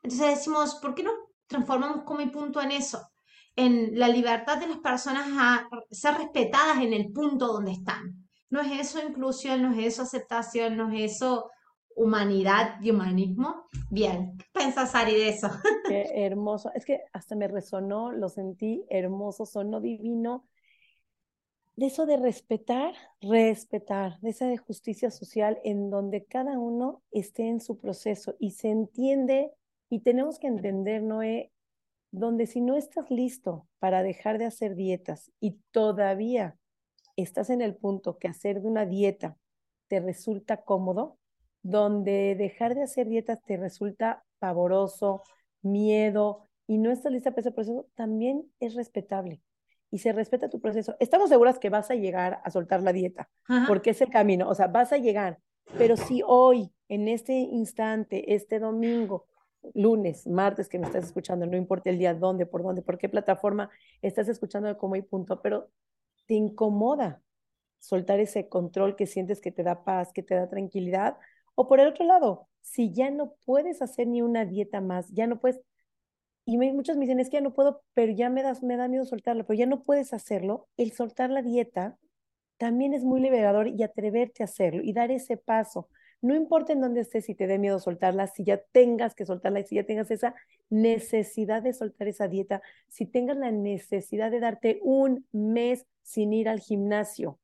entonces 0.04 0.38
decimos, 0.38 0.76
¿por 0.76 0.94
qué 0.94 1.04
no 1.04 1.12
transformamos 1.48 2.04
como 2.04 2.22
y 2.22 2.30
punto 2.30 2.62
en 2.62 2.72
eso? 2.72 3.10
En 3.56 3.98
la 3.98 4.10
libertad 4.10 4.58
de 4.58 4.68
las 4.68 4.80
personas 4.80 5.28
a 5.32 5.68
ser 5.90 6.16
respetadas 6.16 6.82
en 6.82 6.94
el 6.94 7.12
punto 7.12 7.48
donde 7.48 7.72
están. 7.72 8.28
No 8.50 8.60
es 8.62 8.72
eso 8.80 9.02
inclusión, 9.02 9.62
no 9.62 9.72
es 9.72 9.86
eso 9.86 10.04
aceptación, 10.04 10.76
no 10.76 10.92
es 10.92 11.14
eso 11.14 11.50
humanidad 11.96 12.82
y 12.82 12.92
humanismo. 12.92 13.68
Bien, 13.90 14.38
¿qué 14.38 14.46
piensas, 14.54 14.94
Ari, 14.96 15.14
de 15.14 15.30
eso? 15.30 15.48
Qué 15.88 16.26
hermoso. 16.26 16.72
Es 16.76 16.86
que 16.86 17.02
hasta 17.14 17.36
me 17.36 17.48
resonó, 17.48 18.12
lo 18.12 18.30
sentí 18.30 18.86
hermoso, 18.90 19.46
sonó 19.46 19.80
divino. 19.80 20.48
De 21.76 21.88
eso 21.88 22.06
de 22.06 22.18
respetar, 22.18 22.94
respetar, 23.22 24.20
de 24.20 24.30
esa 24.30 24.46
de 24.46 24.58
justicia 24.58 25.10
social 25.10 25.60
en 25.64 25.90
donde 25.90 26.26
cada 26.26 26.60
uno 26.60 27.02
esté 27.12 27.48
en 27.48 27.62
su 27.62 27.80
proceso 27.80 28.36
y 28.40 28.52
se 28.52 28.70
entiende 28.70 29.52
y 29.94 30.00
tenemos 30.00 30.40
que 30.40 30.48
entender, 30.48 31.04
Noé, 31.04 31.52
donde 32.10 32.48
si 32.48 32.62
no 32.62 32.78
estás 32.78 33.12
listo 33.12 33.68
para 33.78 34.02
dejar 34.02 34.40
de 34.40 34.46
hacer 34.46 34.74
dietas 34.74 35.32
y 35.40 35.60
todavía 35.70 36.58
estás 37.16 37.52
en 37.52 37.62
el 37.62 37.76
punto 37.76 38.18
que 38.18 38.28
hacer 38.28 38.64
de 38.64 38.68
una 38.68 38.88
dieta 38.88 39.38
te 39.90 40.00
resulta 40.00 40.64
cómodo, 40.64 41.20
donde 41.62 42.34
dejar 42.36 42.74
de 42.74 42.82
hacer 42.82 43.08
dietas 43.08 43.38
te 43.46 43.56
resulta 43.56 44.24
pavoroso, 44.40 45.22
miedo 45.62 46.42
y 46.66 46.80
no 46.80 46.90
estás 46.90 47.12
lista 47.12 47.30
para 47.30 47.42
ese 47.42 47.52
proceso, 47.52 47.86
también 47.94 48.52
es 48.60 48.74
respetable 48.74 49.44
y 49.92 50.00
se 50.00 50.12
respeta 50.12 50.50
tu 50.50 50.60
proceso. 50.60 50.96
Estamos 51.00 51.30
seguras 51.30 51.60
que 51.60 51.70
vas 51.70 51.92
a 51.92 51.96
llegar 51.96 52.42
a 52.44 52.50
soltar 52.50 52.82
la 52.82 52.94
dieta, 52.94 53.30
porque 53.68 53.92
es 53.92 54.02
el 54.02 54.10
camino, 54.10 54.50
o 54.50 54.56
sea, 54.56 54.66
vas 54.66 54.92
a 54.92 54.98
llegar, 54.98 55.38
pero 55.78 55.98
si 55.98 56.24
hoy 56.26 56.74
en 56.90 57.08
este 57.08 57.34
instante, 57.34 58.34
este 58.34 58.58
domingo, 58.58 59.28
lunes, 59.74 60.28
martes 60.28 60.70
que 60.70 60.80
me 60.80 60.88
estás 60.88 61.06
escuchando, 61.06 61.46
no 61.46 61.58
importa 61.58 61.90
el 61.90 61.98
día, 61.98 62.14
dónde, 62.14 62.46
por 62.46 62.64
dónde, 62.64 62.82
por 62.82 62.98
qué 62.98 63.10
plataforma 63.10 63.70
estás 64.02 64.28
escuchando 64.28 64.68
de 64.68 64.78
cómo 64.78 64.96
y 64.96 65.02
punto, 65.02 65.42
pero 65.42 65.70
te 66.28 66.36
incomoda 66.36 67.22
soltar 67.80 68.20
ese 68.20 68.48
control 68.50 68.96
que 68.96 69.08
sientes 69.08 69.42
que 69.42 69.52
te 69.52 69.64
da 69.64 69.84
paz, 69.84 70.14
que 70.14 70.24
te 70.24 70.36
da 70.36 70.50
tranquilidad. 70.50 71.18
O 71.56 71.68
por 71.68 71.80
el 71.80 71.88
otro 71.88 72.06
lado, 72.06 72.48
si 72.62 72.94
ya 72.94 73.12
no 73.12 73.36
puedes 73.46 73.82
hacer 73.82 74.08
ni 74.08 74.22
una 74.22 74.46
dieta 74.46 74.82
más, 74.82 75.10
ya 75.12 75.28
no 75.28 75.40
puedes, 75.40 75.60
y 76.46 76.58
muchos 76.58 76.98
me 76.98 77.06
dicen, 77.06 77.20
es 77.20 77.30
que 77.30 77.38
ya 77.38 77.42
no 77.42 77.54
puedo, 77.54 77.84
pero 77.94 78.12
ya 78.14 78.30
me, 78.30 78.44
das, 78.44 78.64
me 78.64 78.78
da 78.78 78.88
miedo 78.88 79.06
soltarlo, 79.06 79.46
pero 79.46 79.58
ya 79.58 79.66
no 79.66 79.84
puedes 79.84 80.14
hacerlo, 80.14 80.68
el 80.78 80.92
soltar 80.94 81.30
la 81.30 81.42
dieta 81.42 81.98
también 82.58 82.94
es 82.94 83.04
muy 83.04 83.20
liberador 83.22 83.68
y 83.68 83.84
atreverte 83.84 84.44
a 84.44 84.46
hacerlo 84.46 84.82
y 84.84 84.94
dar 84.94 85.12
ese 85.12 85.38
paso. 85.38 85.90
No 86.24 86.34
importa 86.36 86.72
en 86.72 86.80
dónde 86.80 87.02
estés, 87.02 87.26
si 87.26 87.36
te 87.36 87.48
dé 87.48 87.60
miedo 87.60 87.80
soltarla, 87.80 88.28
si 88.28 88.46
ya 88.46 88.58
tengas 88.72 89.14
que 89.14 89.26
soltarla, 89.26 89.62
si 89.64 89.76
ya 89.76 89.84
tengas 89.84 90.10
esa 90.10 90.34
necesidad 90.70 91.62
de 91.62 91.74
soltar 91.74 92.08
esa 92.08 92.30
dieta, 92.30 92.62
si 92.88 93.06
tengas 93.06 93.36
la 93.36 93.52
necesidad 93.52 94.32
de 94.32 94.40
darte 94.40 94.80
un 94.84 95.28
mes 95.34 95.86
sin 96.02 96.32
ir 96.32 96.48
al 96.48 96.62
gimnasio, 96.62 97.40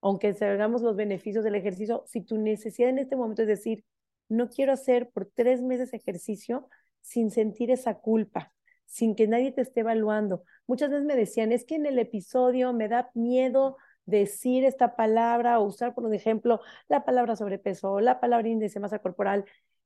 aunque 0.00 0.34
hagamos 0.40 0.80
los 0.80 0.96
beneficios 0.96 1.44
del 1.44 1.56
ejercicio, 1.56 2.04
si 2.06 2.22
tu 2.22 2.38
necesidad 2.38 2.88
en 2.88 3.00
este 3.00 3.16
momento 3.16 3.42
es 3.42 3.48
decir, 3.48 3.84
no 4.30 4.48
quiero 4.48 4.72
hacer 4.72 5.10
por 5.10 5.26
tres 5.26 5.60
meses 5.60 5.92
ejercicio 5.92 6.70
sin 7.02 7.30
sentir 7.30 7.70
esa 7.70 7.98
culpa, 7.98 8.54
sin 8.86 9.14
que 9.14 9.28
nadie 9.28 9.52
te 9.52 9.60
esté 9.60 9.80
evaluando. 9.80 10.42
Muchas 10.66 10.88
veces 10.88 11.04
me 11.04 11.16
decían, 11.16 11.52
es 11.52 11.66
que 11.66 11.74
en 11.74 11.84
el 11.84 11.98
episodio 11.98 12.72
me 12.72 12.88
da 12.88 13.10
miedo 13.12 13.76
decir 14.06 14.64
esta 14.64 14.96
palabra 14.96 15.58
o 15.58 15.64
usar, 15.64 15.94
por 15.94 16.12
ejemplo, 16.14 16.60
la 16.88 17.04
palabra 17.04 17.36
sobrepeso 17.36 17.92
o 17.92 18.00
la 18.00 18.20
palabra 18.20 18.48
índice 18.48 18.74
de 18.74 18.80
masa 18.80 18.98
corporal. 18.98 19.44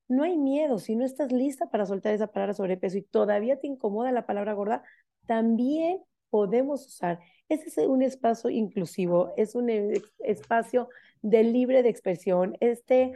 No 0.08 0.22
hay 0.22 0.38
miedo, 0.38 0.78
si 0.78 0.96
no 0.96 1.04
estás 1.04 1.32
lista 1.32 1.68
para 1.68 1.86
soltar 1.86 2.14
esa 2.14 2.28
palabra 2.28 2.54
sobrepeso 2.54 2.98
y 2.98 3.02
todavía 3.02 3.58
te 3.58 3.66
incomoda 3.66 4.12
la 4.12 4.26
palabra 4.26 4.52
gorda, 4.54 4.82
también 5.26 6.02
podemos 6.30 6.86
usar. 6.86 7.20
Ese 7.48 7.68
es 7.68 7.88
un 7.88 8.02
espacio 8.02 8.50
inclusivo, 8.50 9.32
es 9.36 9.54
un 9.54 9.70
espacio 10.18 10.88
de 11.22 11.44
libre 11.44 11.82
de 11.82 11.88
expresión. 11.88 12.56
Este 12.60 13.12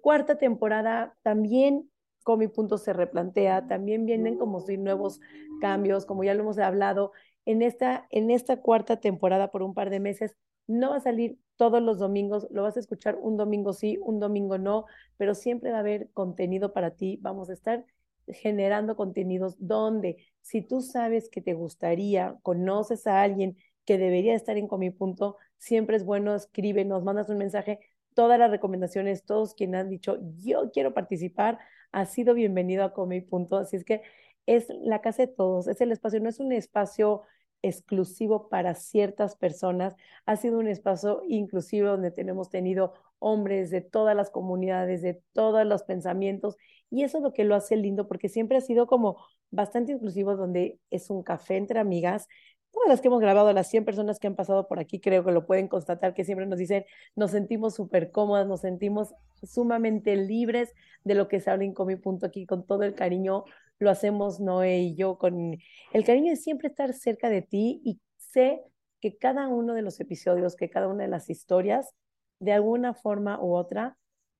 cuarta 0.00 0.38
temporada 0.38 1.14
también 1.22 1.90
con 2.22 2.38
mi 2.38 2.48
punto 2.48 2.76
se 2.76 2.92
replantea, 2.92 3.66
también 3.68 4.04
vienen 4.04 4.36
como 4.36 4.60
si 4.60 4.76
nuevos 4.76 5.20
cambios, 5.62 6.04
como 6.04 6.24
ya 6.24 6.34
lo 6.34 6.42
hemos 6.42 6.58
hablado, 6.58 7.12
en 7.48 7.62
esta, 7.62 8.06
en 8.10 8.30
esta 8.30 8.60
cuarta 8.60 9.00
temporada 9.00 9.50
por 9.50 9.62
un 9.62 9.72
par 9.72 9.88
de 9.88 10.00
meses. 10.00 10.36
No 10.66 10.90
va 10.90 10.96
a 10.96 11.00
salir 11.00 11.38
todos 11.56 11.80
los 11.82 11.98
domingos, 11.98 12.46
lo 12.50 12.62
vas 12.62 12.76
a 12.76 12.80
escuchar 12.80 13.16
un 13.16 13.38
domingo 13.38 13.72
sí, 13.72 13.98
un 14.02 14.20
domingo 14.20 14.58
no, 14.58 14.84
pero 15.16 15.34
siempre 15.34 15.70
va 15.70 15.78
a 15.78 15.80
haber 15.80 16.10
contenido 16.12 16.74
para 16.74 16.90
ti. 16.90 17.18
Vamos 17.22 17.48
a 17.48 17.54
estar 17.54 17.86
generando 18.26 18.96
contenidos 18.96 19.56
donde 19.58 20.18
si 20.42 20.60
tú 20.60 20.82
sabes 20.82 21.30
que 21.30 21.40
te 21.40 21.54
gustaría, 21.54 22.36
conoces 22.42 23.06
a 23.06 23.22
alguien 23.22 23.56
que 23.86 23.96
debería 23.96 24.34
estar 24.34 24.58
en 24.58 24.68
Comi 24.68 24.90
Punto, 24.90 25.38
siempre 25.56 25.96
es 25.96 26.04
bueno, 26.04 26.34
escríbenos, 26.34 27.02
mandas 27.02 27.30
un 27.30 27.38
mensaje. 27.38 27.78
Todas 28.12 28.38
las 28.38 28.50
recomendaciones, 28.50 29.24
todos 29.24 29.54
quienes 29.54 29.80
han 29.80 29.88
dicho 29.88 30.18
yo 30.36 30.70
quiero 30.70 30.92
participar, 30.92 31.58
ha 31.92 32.04
sido 32.04 32.34
bienvenido 32.34 32.84
a 32.84 32.92
Comi 32.92 33.22
Punto. 33.22 33.56
Así 33.56 33.76
es 33.76 33.84
que 33.86 34.02
es 34.44 34.66
la 34.82 35.00
casa 35.00 35.22
de 35.24 35.32
todos, 35.32 35.66
es 35.66 35.80
el 35.80 35.92
espacio, 35.92 36.20
no 36.20 36.28
es 36.28 36.40
un 36.40 36.52
espacio 36.52 37.22
exclusivo 37.62 38.48
para 38.48 38.74
ciertas 38.74 39.36
personas. 39.36 39.94
Ha 40.26 40.36
sido 40.36 40.58
un 40.58 40.68
espacio 40.68 41.22
inclusivo 41.28 41.88
donde 41.88 42.10
tenemos 42.10 42.50
tenido 42.50 42.92
hombres 43.18 43.70
de 43.70 43.80
todas 43.80 44.14
las 44.16 44.30
comunidades, 44.30 45.02
de 45.02 45.20
todos 45.32 45.66
los 45.66 45.82
pensamientos, 45.82 46.56
y 46.90 47.02
eso 47.02 47.18
es 47.18 47.24
lo 47.24 47.32
que 47.32 47.44
lo 47.44 47.54
hace 47.54 47.76
lindo, 47.76 48.06
porque 48.08 48.28
siempre 48.28 48.56
ha 48.56 48.60
sido 48.60 48.86
como 48.86 49.18
bastante 49.50 49.92
inclusivo, 49.92 50.36
donde 50.36 50.78
es 50.90 51.10
un 51.10 51.22
café 51.22 51.56
entre 51.56 51.80
amigas. 51.80 52.28
Todas 52.70 52.88
las 52.88 53.00
que 53.00 53.08
hemos 53.08 53.20
grabado, 53.20 53.52
las 53.52 53.68
100 53.68 53.84
personas 53.84 54.18
que 54.18 54.26
han 54.26 54.36
pasado 54.36 54.68
por 54.68 54.78
aquí, 54.78 55.00
creo 55.00 55.24
que 55.24 55.32
lo 55.32 55.46
pueden 55.46 55.68
constatar, 55.68 56.14
que 56.14 56.24
siempre 56.24 56.46
nos 56.46 56.58
dicen, 56.58 56.84
nos 57.16 57.32
sentimos 57.32 57.74
súper 57.74 58.10
cómodas, 58.10 58.46
nos 58.46 58.60
sentimos 58.60 59.14
sumamente 59.42 60.16
libres 60.16 60.74
de 61.04 61.14
lo 61.14 61.28
que 61.28 61.40
se 61.40 61.50
habla 61.50 61.64
en 61.64 61.72
Comi 61.74 61.96
aquí, 62.22 62.46
con 62.46 62.66
todo 62.66 62.82
el 62.82 62.94
cariño 62.94 63.44
lo 63.78 63.90
hacemos 63.90 64.40
Noé 64.40 64.78
y 64.78 64.94
yo 64.94 65.18
con 65.18 65.56
el 65.92 66.04
cariño 66.04 66.30
de 66.30 66.36
siempre 66.36 66.68
estar 66.68 66.92
cerca 66.92 67.28
de 67.28 67.42
ti 67.42 67.80
y 67.84 68.00
sé 68.16 68.62
que 69.00 69.16
cada 69.16 69.48
uno 69.48 69.74
de 69.74 69.82
los 69.82 70.00
episodios, 70.00 70.56
que 70.56 70.70
cada 70.70 70.88
una 70.88 71.04
de 71.04 71.10
las 71.10 71.30
historias, 71.30 71.94
de 72.40 72.52
alguna 72.52 72.94
forma 72.94 73.40
u 73.40 73.54
otra, 73.54 73.96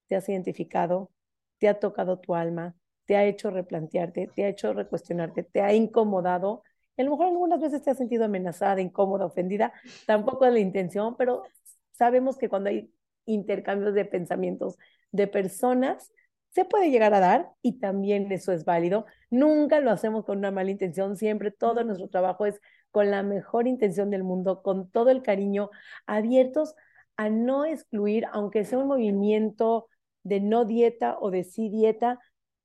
te 0.09 0.17
has 0.17 0.29
identificado, 0.29 1.11
te 1.59 1.69
ha 1.69 1.79
tocado 1.79 2.19
tu 2.19 2.35
alma, 2.35 2.75
te 3.05 3.17
ha 3.17 3.25
hecho 3.25 3.51
replantearte, 3.51 4.31
te 4.35 4.45
ha 4.45 4.49
hecho 4.49 4.73
recuestionarte, 4.73 5.43
te 5.43 5.61
ha 5.61 5.73
incomodado. 5.73 6.63
A 6.97 7.03
lo 7.03 7.13
mejor 7.13 7.27
algunas 7.27 7.61
veces 7.61 7.83
te 7.83 7.91
has 7.91 7.99
sentido 7.99 8.25
amenazada, 8.25 8.81
incómoda, 8.81 9.27
ofendida. 9.27 9.73
Tampoco 10.07 10.45
es 10.45 10.53
la 10.53 10.59
intención, 10.59 11.17
pero 11.17 11.45
sabemos 11.93 12.37
que 12.37 12.49
cuando 12.49 12.71
hay 12.71 12.93
intercambios 13.25 13.95
de 13.95 14.05
pensamientos 14.05 14.77
de 15.13 15.27
personas, 15.27 16.13
se 16.59 16.65
puede 16.65 16.91
llegar 16.91 17.15
a 17.15 17.21
dar 17.21 17.53
y 17.63 17.79
también 17.79 18.33
eso 18.33 18.51
es 18.51 18.65
válido. 18.65 19.07
Nunca 19.31 19.79
lo 19.79 19.93
hacemos 19.93 20.25
con 20.25 20.39
una 20.39 20.51
mala 20.51 20.73
intención, 20.73 21.17
siempre 21.17 21.53
todo 21.53 21.85
nuestro 21.85 22.09
trabajo 22.09 22.47
es 22.47 22.61
con 22.91 23.13
la 23.13 23.23
mejor 23.23 23.69
intención 23.69 24.11
del 24.11 24.25
mundo, 24.25 24.61
con 24.63 24.91
todo 24.91 25.11
el 25.11 25.23
cariño, 25.23 25.71
abiertos 26.05 26.75
a 27.17 27.31
no 27.31 27.65
excluir, 27.65 28.25
aunque 28.33 28.65
sea 28.65 28.81
un 28.81 28.89
movimiento 28.89 29.87
de 30.25 30.41
no 30.41 30.65
dieta 30.65 31.17
o 31.21 31.31
de 31.31 31.45
sí 31.45 31.69
dieta, 31.69 32.19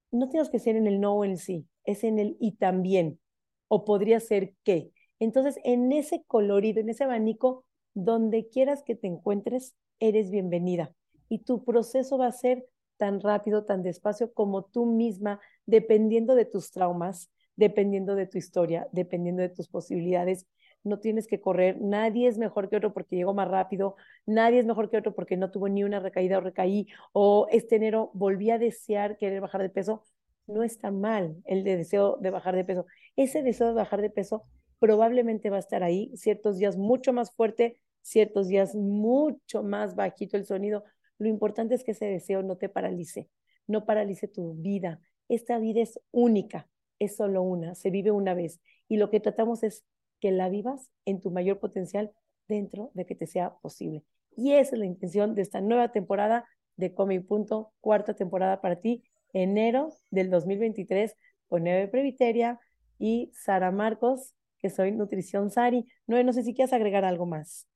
no 0.09 0.27
tienes 0.27 0.49
que 0.49 0.57
ser 0.57 0.75
en 0.75 0.87
el 0.87 0.99
no 0.99 1.13
o 1.13 1.23
en 1.23 1.31
el 1.31 1.37
sí, 1.37 1.67
es 1.83 2.03
en 2.03 2.17
el 2.17 2.35
y 2.39 2.53
también, 2.53 3.19
o 3.67 3.85
podría 3.85 4.19
ser 4.19 4.55
que. 4.63 4.89
Entonces, 5.19 5.59
en 5.63 5.91
ese 5.91 6.23
colorido, 6.25 6.81
en 6.81 6.89
ese 6.89 7.03
abanico, 7.03 7.63
donde 7.93 8.49
quieras 8.49 8.81
que 8.81 8.95
te 8.95 9.05
encuentres, 9.05 9.75
eres 9.99 10.31
bienvenida. 10.31 10.91
Y 11.29 11.43
tu 11.43 11.63
proceso 11.63 12.17
va 12.17 12.25
a 12.25 12.31
ser 12.31 12.65
tan 12.97 13.21
rápido, 13.21 13.65
tan 13.65 13.83
despacio 13.83 14.33
como 14.33 14.63
tú 14.65 14.85
misma, 14.85 15.39
dependiendo 15.65 16.35
de 16.35 16.45
tus 16.45 16.71
traumas, 16.71 17.29
dependiendo 17.55 18.15
de 18.15 18.27
tu 18.27 18.37
historia, 18.37 18.87
dependiendo 18.91 19.41
de 19.41 19.49
tus 19.49 19.67
posibilidades. 19.67 20.47
No 20.83 20.99
tienes 20.99 21.27
que 21.27 21.39
correr, 21.39 21.79
nadie 21.79 22.27
es 22.27 22.37
mejor 22.37 22.69
que 22.69 22.75
otro 22.75 22.93
porque 22.93 23.15
llegó 23.15 23.33
más 23.33 23.47
rápido, 23.47 23.95
nadie 24.25 24.59
es 24.59 24.65
mejor 24.65 24.89
que 24.89 24.97
otro 24.97 25.15
porque 25.15 25.37
no 25.37 25.49
tuvo 25.49 25.69
ni 25.69 25.83
una 25.83 25.99
recaída 25.99 26.37
o 26.37 26.41
recaí, 26.41 26.87
o 27.13 27.47
este 27.51 27.77
enero 27.77 28.11
volví 28.13 28.49
a 28.49 28.57
desear 28.59 29.17
querer 29.17 29.39
bajar 29.41 29.61
de 29.61 29.69
peso. 29.69 30.03
No 30.45 30.63
está 30.63 30.91
mal 30.91 31.37
el 31.45 31.63
deseo 31.63 32.17
de 32.17 32.29
bajar 32.29 32.55
de 32.55 32.65
peso. 32.65 32.85
Ese 33.15 33.43
deseo 33.43 33.67
de 33.67 33.73
bajar 33.75 34.01
de 34.01 34.09
peso 34.09 34.43
probablemente 34.79 35.49
va 35.49 35.55
a 35.55 35.59
estar 35.59 35.83
ahí, 35.83 36.11
ciertos 36.17 36.57
días 36.57 36.75
mucho 36.75 37.13
más 37.13 37.31
fuerte, 37.31 37.79
ciertos 38.01 38.49
días 38.49 38.75
mucho 38.75 39.63
más 39.63 39.95
bajito 39.95 40.35
el 40.35 40.45
sonido, 40.45 40.83
lo 41.17 41.27
importante 41.27 41.75
es 41.75 41.83
que 41.83 41.91
ese 41.91 42.05
deseo 42.05 42.43
no 42.43 42.57
te 42.57 42.69
paralice, 42.69 43.29
no 43.67 43.85
paralice 43.85 44.27
tu 44.27 44.55
vida. 44.55 45.01
Esta 45.29 45.57
vida 45.59 45.81
es 45.81 45.99
única, 46.11 46.67
es 46.99 47.15
solo 47.15 47.41
una, 47.41 47.75
se 47.75 47.89
vive 47.89 48.11
una 48.11 48.33
vez. 48.33 48.59
Y 48.87 48.97
lo 48.97 49.09
que 49.09 49.19
tratamos 49.19 49.63
es 49.63 49.85
que 50.19 50.31
la 50.31 50.49
vivas 50.49 50.89
en 51.05 51.21
tu 51.21 51.31
mayor 51.31 51.59
potencial 51.59 52.11
dentro 52.47 52.91
de 52.93 53.05
que 53.05 53.15
te 53.15 53.27
sea 53.27 53.55
posible. 53.61 54.03
Y 54.35 54.53
esa 54.53 54.75
es 54.75 54.79
la 54.79 54.85
intención 54.85 55.35
de 55.35 55.41
esta 55.41 55.61
nueva 55.61 55.91
temporada 55.91 56.45
de 56.75 56.93
Come 56.93 57.21
Punto, 57.21 57.73
cuarta 57.81 58.15
temporada 58.15 58.61
para 58.61 58.79
ti, 58.79 59.03
enero 59.31 59.93
del 60.11 60.29
2023, 60.29 61.15
con 61.47 61.63
Neve 61.63 61.87
Previteria 61.87 62.59
y 62.97 63.31
Sara 63.33 63.71
Marcos, 63.71 64.33
que 64.59 64.69
soy 64.69 64.91
Nutrición 64.91 65.51
Sari. 65.51 65.85
No, 66.07 66.21
no 66.23 66.33
sé 66.33 66.43
si 66.43 66.53
quieres 66.53 66.73
agregar 66.73 67.05
algo 67.05 67.25
más. 67.25 67.67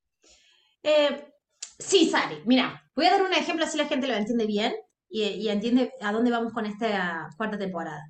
Eh, 0.83 1.33
Sí, 1.79 2.09
Sari, 2.09 2.41
mira, 2.45 2.83
voy 2.95 3.05
a 3.05 3.11
dar 3.11 3.21
un 3.23 3.33
ejemplo 3.33 3.65
así 3.65 3.77
la 3.77 3.85
gente 3.85 4.07
lo 4.07 4.13
entiende 4.15 4.45
bien 4.47 4.73
y, 5.09 5.47
entiende 5.47 5.91
a 6.01 6.11
dónde 6.11 6.31
vamos 6.31 6.53
con 6.53 6.65
esta 6.65 7.29
cuarta 7.37 7.57
temporada. 7.57 8.03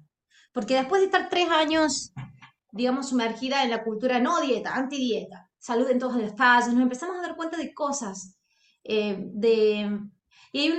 Porque 0.53 0.75
después 0.75 1.01
de 1.01 1.07
estar 1.07 1.29
tres 1.29 1.49
años, 1.49 2.13
digamos, 2.71 3.09
sumergida 3.09 3.63
en 3.63 3.69
la 3.69 3.83
cultura 3.83 4.19
no 4.19 4.41
dieta, 4.41 4.75
anti-dieta, 4.75 5.49
salud 5.59 5.89
en 5.89 5.99
todos 5.99 6.15
los 6.15 6.23
espacios, 6.23 6.73
nos 6.73 6.83
empezamos 6.83 7.17
a 7.17 7.21
dar 7.21 7.35
cuenta 7.35 7.57
de 7.57 7.73
cosas. 7.73 8.37
Eh, 8.83 9.17
de, 9.19 9.99
y, 10.53 10.73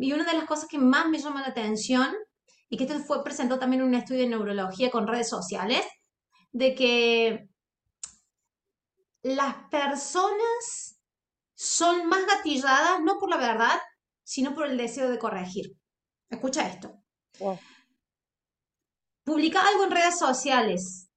y 0.00 0.12
una 0.12 0.24
de 0.24 0.34
las 0.34 0.44
cosas 0.44 0.68
que 0.68 0.78
más 0.78 1.08
me 1.08 1.18
llama 1.18 1.42
la 1.42 1.48
atención, 1.48 2.14
y 2.72 2.78
que 2.78 2.84
esto 2.84 2.98
fue 3.00 3.22
presentado 3.22 3.60
también 3.60 3.82
en 3.82 3.88
un 3.88 3.94
estudio 3.94 4.22
de 4.22 4.30
neurología 4.30 4.90
con 4.90 5.06
redes 5.06 5.28
sociales, 5.28 5.84
de 6.52 6.74
que 6.74 7.48
las 9.22 9.54
personas 9.70 11.01
son 11.62 12.08
más 12.08 12.26
gatilladas 12.26 13.00
no 13.04 13.18
por 13.18 13.30
la 13.30 13.36
verdad, 13.36 13.78
sino 14.24 14.52
por 14.52 14.66
el 14.66 14.76
deseo 14.76 15.08
de 15.08 15.18
corregir. 15.18 15.76
Escucha 16.28 16.66
esto. 16.66 16.98
Publica 19.22 19.64
algo 19.68 19.84
en 19.84 19.92
redes 19.92 20.18
sociales 20.18 21.08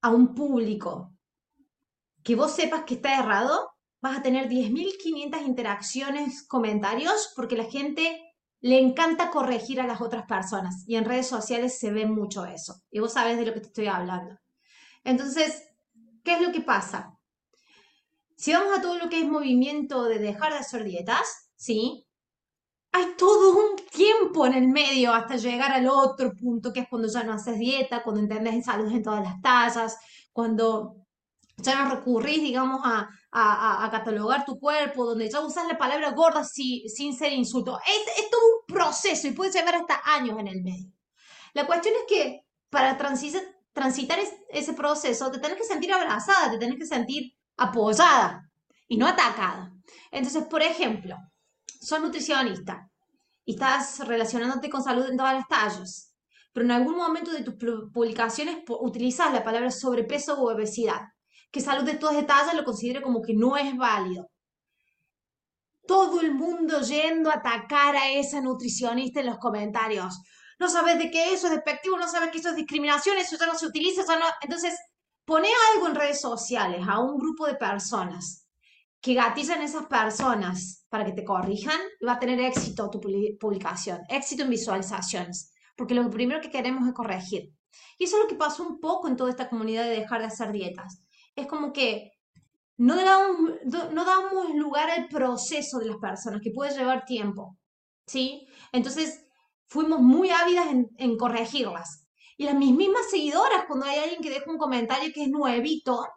a 0.00 0.08
un 0.08 0.34
público 0.34 1.12
que 2.22 2.34
vos 2.34 2.52
sepas 2.52 2.84
que 2.84 2.94
está 2.94 3.18
errado, 3.18 3.72
vas 4.00 4.18
a 4.18 4.22
tener 4.22 4.48
10.500 4.48 5.46
interacciones, 5.46 6.46
comentarios, 6.48 7.34
porque 7.36 7.56
la 7.56 7.64
gente 7.64 8.22
le 8.60 8.80
encanta 8.80 9.30
corregir 9.30 9.82
a 9.82 9.86
las 9.86 10.00
otras 10.00 10.24
personas 10.24 10.82
y 10.86 10.96
en 10.96 11.04
redes 11.04 11.26
sociales 11.26 11.78
se 11.78 11.90
ve 11.90 12.06
mucho 12.06 12.46
eso. 12.46 12.80
Y 12.90 13.00
vos 13.00 13.12
sabes 13.12 13.36
de 13.36 13.44
lo 13.44 13.52
que 13.52 13.60
te 13.60 13.66
estoy 13.66 13.88
hablando. 13.88 14.38
Entonces, 15.04 15.62
¿qué 16.24 16.36
es 16.36 16.40
lo 16.40 16.52
que 16.52 16.62
pasa? 16.62 17.19
Si 18.40 18.54
vamos 18.54 18.78
a 18.78 18.80
todo 18.80 18.96
lo 18.96 19.10
que 19.10 19.20
es 19.20 19.28
movimiento 19.28 20.04
de 20.04 20.18
dejar 20.18 20.54
de 20.54 20.60
hacer 20.60 20.82
dietas, 20.84 21.50
¿sí? 21.56 22.06
Hay 22.90 23.14
todo 23.18 23.50
un 23.54 23.76
tiempo 23.92 24.46
en 24.46 24.54
el 24.54 24.68
medio 24.68 25.12
hasta 25.12 25.36
llegar 25.36 25.70
al 25.72 25.86
otro 25.86 26.32
punto, 26.34 26.72
que 26.72 26.80
es 26.80 26.88
cuando 26.88 27.06
ya 27.06 27.22
no 27.22 27.34
haces 27.34 27.58
dieta, 27.58 28.02
cuando 28.02 28.22
entendés 28.22 28.54
en 28.54 28.64
salud 28.64 28.90
en 28.90 29.02
todas 29.02 29.22
las 29.22 29.42
tallas, 29.42 29.98
cuando 30.32 31.04
ya 31.58 31.84
no 31.84 31.94
recurrís, 31.94 32.40
digamos, 32.40 32.80
a, 32.82 33.10
catalogar 33.90 34.46
tu 34.46 34.58
cuerpo, 34.58 35.04
donde 35.04 35.28
ya 35.28 35.40
usas 35.40 35.68
la 35.68 35.76
palabra 35.76 36.12
gorda 36.12 36.42
sin 36.42 37.14
ser 37.14 37.34
insulto. 37.34 37.78
Es, 37.86 38.24
es, 38.24 38.30
todo 38.30 38.40
un 38.40 38.74
proceso 38.74 39.28
y 39.28 39.32
puede 39.32 39.52
llevar 39.52 39.74
hasta 39.74 40.00
años 40.02 40.38
en 40.38 40.48
el 40.48 40.62
medio. 40.62 40.90
La 41.52 41.66
cuestión 41.66 41.92
es 41.94 42.04
que 42.08 42.46
para 42.70 42.96
transitar, 42.96 43.42
transitar 43.74 44.18
ese 44.48 44.72
proceso 44.72 45.30
te 45.30 45.40
tenés 45.40 45.58
que 45.58 45.64
sentir 45.64 45.92
abrazada, 45.92 46.52
te 46.52 46.56
tenés 46.56 46.78
que 46.78 46.86
sentir 46.86 47.34
apoyada 47.60 48.50
y 48.88 48.96
no 48.96 49.06
atacada. 49.06 49.70
Entonces, 50.10 50.44
por 50.44 50.62
ejemplo, 50.62 51.16
sos 51.80 52.00
nutricionista 52.00 52.88
y 53.44 53.52
estás 53.52 54.06
relacionándote 54.06 54.70
con 54.70 54.82
salud 54.82 55.06
en 55.08 55.16
todas 55.16 55.34
las 55.34 55.46
tallas, 55.46 56.14
pero 56.52 56.64
en 56.64 56.72
algún 56.72 56.96
momento 56.96 57.30
de 57.30 57.42
tus 57.42 57.54
publicaciones 57.92 58.64
utilizas 58.66 59.32
la 59.32 59.44
palabra 59.44 59.70
sobrepeso 59.70 60.40
u 60.40 60.48
obesidad 60.48 61.02
que 61.52 61.60
salud 61.60 61.84
de 61.84 61.94
todas 61.94 62.16
detalles 62.16 62.54
lo 62.54 62.64
considere 62.64 63.02
como 63.02 63.20
que 63.20 63.34
no 63.34 63.56
es 63.56 63.76
válido. 63.76 64.30
Todo 65.86 66.20
el 66.20 66.32
mundo 66.32 66.80
yendo 66.80 67.30
a 67.30 67.34
atacar 67.34 67.96
a 67.96 68.10
esa 68.10 68.40
nutricionista 68.40 69.20
en 69.20 69.26
los 69.26 69.38
comentarios. 69.38 70.20
No 70.58 70.68
sabes 70.68 70.98
de 70.98 71.10
qué 71.10 71.32
eso 71.34 71.48
es 71.48 71.54
despectivo, 71.54 71.96
no 71.96 72.08
sabes 72.08 72.30
que 72.30 72.38
eso 72.38 72.50
es 72.50 72.56
discriminación, 72.56 73.18
eso 73.18 73.36
ya 73.36 73.46
no 73.46 73.56
se 73.56 73.66
utiliza, 73.66 74.02
no... 74.16 74.26
Entonces, 74.42 74.78
pone 75.30 75.48
algo 75.72 75.86
en 75.86 75.94
redes 75.94 76.20
sociales 76.20 76.80
a 76.88 76.98
un 76.98 77.16
grupo 77.16 77.46
de 77.46 77.54
personas 77.54 78.48
que 79.00 79.14
gatizan 79.14 79.62
esas 79.62 79.86
personas 79.86 80.84
para 80.88 81.04
que 81.04 81.12
te 81.12 81.24
corrijan, 81.24 81.80
va 82.04 82.14
a 82.14 82.18
tener 82.18 82.40
éxito 82.40 82.90
tu 82.90 83.00
publicación, 83.38 84.00
éxito 84.08 84.42
en 84.42 84.50
visualizaciones, 84.50 85.52
porque 85.76 85.94
lo 85.94 86.10
primero 86.10 86.40
que 86.40 86.50
queremos 86.50 86.88
es 86.88 86.94
corregir. 86.94 87.54
Y 87.96 88.04
eso 88.04 88.16
es 88.16 88.22
lo 88.24 88.28
que 88.28 88.34
pasó 88.34 88.64
un 88.64 88.80
poco 88.80 89.06
en 89.06 89.16
toda 89.16 89.30
esta 89.30 89.48
comunidad 89.48 89.84
de 89.84 90.00
dejar 90.00 90.20
de 90.20 90.26
hacer 90.26 90.50
dietas 90.50 91.04
es 91.36 91.46
como 91.46 91.72
que 91.72 92.12
no 92.76 92.96
damos, 92.96 93.52
no 93.92 94.04
damos 94.04 94.54
lugar 94.54 94.90
al 94.90 95.08
proceso 95.08 95.78
de 95.78 95.86
las 95.86 95.98
personas, 95.98 96.40
que 96.42 96.50
puede 96.50 96.76
llevar 96.76 97.04
tiempo, 97.04 97.58
¿sí? 98.06 98.48
Entonces, 98.72 99.22
fuimos 99.68 100.00
muy 100.00 100.30
ávidas 100.30 100.66
en, 100.96 101.16
corregirlas. 101.18 102.08
Y 102.40 102.44
las 102.44 102.54
mismas 102.54 103.10
seguidoras, 103.10 103.66
cuando 103.66 103.84
hay 103.84 103.98
alguien 103.98 104.22
que 104.22 104.30
deja 104.30 104.50
un 104.50 104.56
comentario 104.56 105.12
que 105.12 105.24
es 105.24 105.28
nuevito 105.28 106.08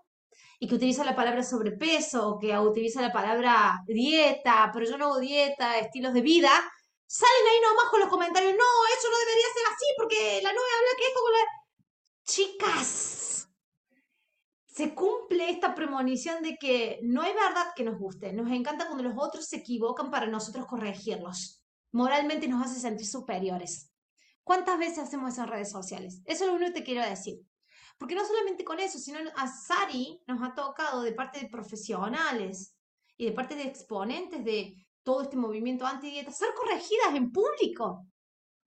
y 0.57 0.69
que 0.69 0.75
utiliza 0.75 1.03
la 1.03 1.17
palabra 1.17 1.43
sobrepeso, 1.43 2.29
o 2.29 2.39
que 2.39 2.57
utiliza 2.57 3.01
la 3.01 3.11
palabra 3.11 3.83
dieta, 3.85 4.71
pero 4.73 4.85
yo 4.85 4.97
no 4.97 5.07
hago 5.07 5.19
dieta, 5.19 5.77
estilos 5.79 6.13
de 6.13 6.21
vida, 6.21 6.49
salen 7.05 7.47
ahí 7.51 7.59
nomás 7.59 7.91
con 7.91 7.99
los 7.99 8.07
comentarios, 8.07 8.53
no, 8.53 8.97
eso 8.97 9.09
no 9.11 9.17
debería 9.17 9.47
ser 9.53 9.63
así 9.67 9.85
porque 9.97 10.41
la 10.41 10.53
novia 10.53 10.73
habla 10.77 10.97
que 10.97 11.07
es 11.07 11.13
como 11.13 11.29
la... 11.29 11.43
Chicas, 12.23 13.49
se 14.65 14.95
cumple 14.95 15.49
esta 15.49 15.75
premonición 15.75 16.41
de 16.41 16.55
que 16.55 17.01
no 17.03 17.21
hay 17.21 17.33
verdad 17.33 17.73
que 17.75 17.83
nos 17.83 17.99
guste. 17.99 18.31
Nos 18.31 18.49
encanta 18.49 18.85
cuando 18.85 19.03
los 19.03 19.15
otros 19.17 19.45
se 19.45 19.57
equivocan 19.57 20.09
para 20.09 20.27
nosotros 20.27 20.67
corregirlos. 20.67 21.61
Moralmente 21.91 22.47
nos 22.47 22.65
hace 22.65 22.79
sentir 22.79 23.07
superiores. 23.07 23.92
¿Cuántas 24.43 24.77
veces 24.77 24.99
hacemos 24.99 25.33
eso 25.33 25.43
en 25.43 25.49
redes 25.49 25.71
sociales? 25.71 26.21
Eso 26.25 26.43
es 26.43 26.49
lo 26.49 26.55
único 26.55 26.73
que 26.73 26.79
te 26.79 26.85
quiero 26.85 27.07
decir. 27.07 27.39
Porque 27.97 28.15
no 28.15 28.25
solamente 28.25 28.63
con 28.63 28.79
eso, 28.79 28.99
sino 28.99 29.19
a 29.35 29.47
Sari 29.47 30.21
nos 30.27 30.41
ha 30.41 30.53
tocado 30.53 31.01
de 31.01 31.13
parte 31.13 31.39
de 31.39 31.49
profesionales 31.49 32.75
y 33.17 33.25
de 33.25 33.31
parte 33.31 33.55
de 33.55 33.63
exponentes 33.63 34.43
de 34.43 34.73
todo 35.03 35.21
este 35.21 35.37
movimiento 35.37 35.85
anti-dieta 35.85 36.31
ser 36.31 36.49
corregidas 36.55 37.15
en 37.15 37.31
público. 37.31 38.05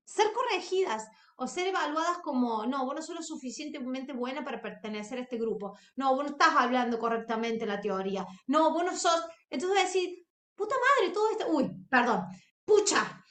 Ser 0.04 0.32
corregidas 0.32 1.06
o 1.36 1.46
ser 1.46 1.68
evaluadas 1.68 2.18
como, 2.18 2.64
no, 2.66 2.84
vos 2.84 2.94
no 2.94 3.02
sos 3.02 3.16
lo 3.16 3.22
suficientemente 3.22 4.12
buena 4.12 4.44
para 4.44 4.60
pertenecer 4.60 5.18
a 5.18 5.22
este 5.22 5.36
grupo, 5.36 5.76
no, 5.96 6.14
vos 6.14 6.24
no 6.24 6.30
estás 6.30 6.54
hablando 6.56 6.98
correctamente 6.98 7.66
la 7.66 7.80
teoría, 7.80 8.26
no, 8.46 8.72
vos 8.72 8.84
no 8.84 8.96
sos, 8.96 9.22
entonces 9.50 9.82
decir, 9.82 10.26
puta 10.54 10.74
madre, 10.74 11.12
todo 11.12 11.30
esto, 11.30 11.46
uy, 11.50 11.70
perdón, 11.90 12.24
pucha, 12.64 13.22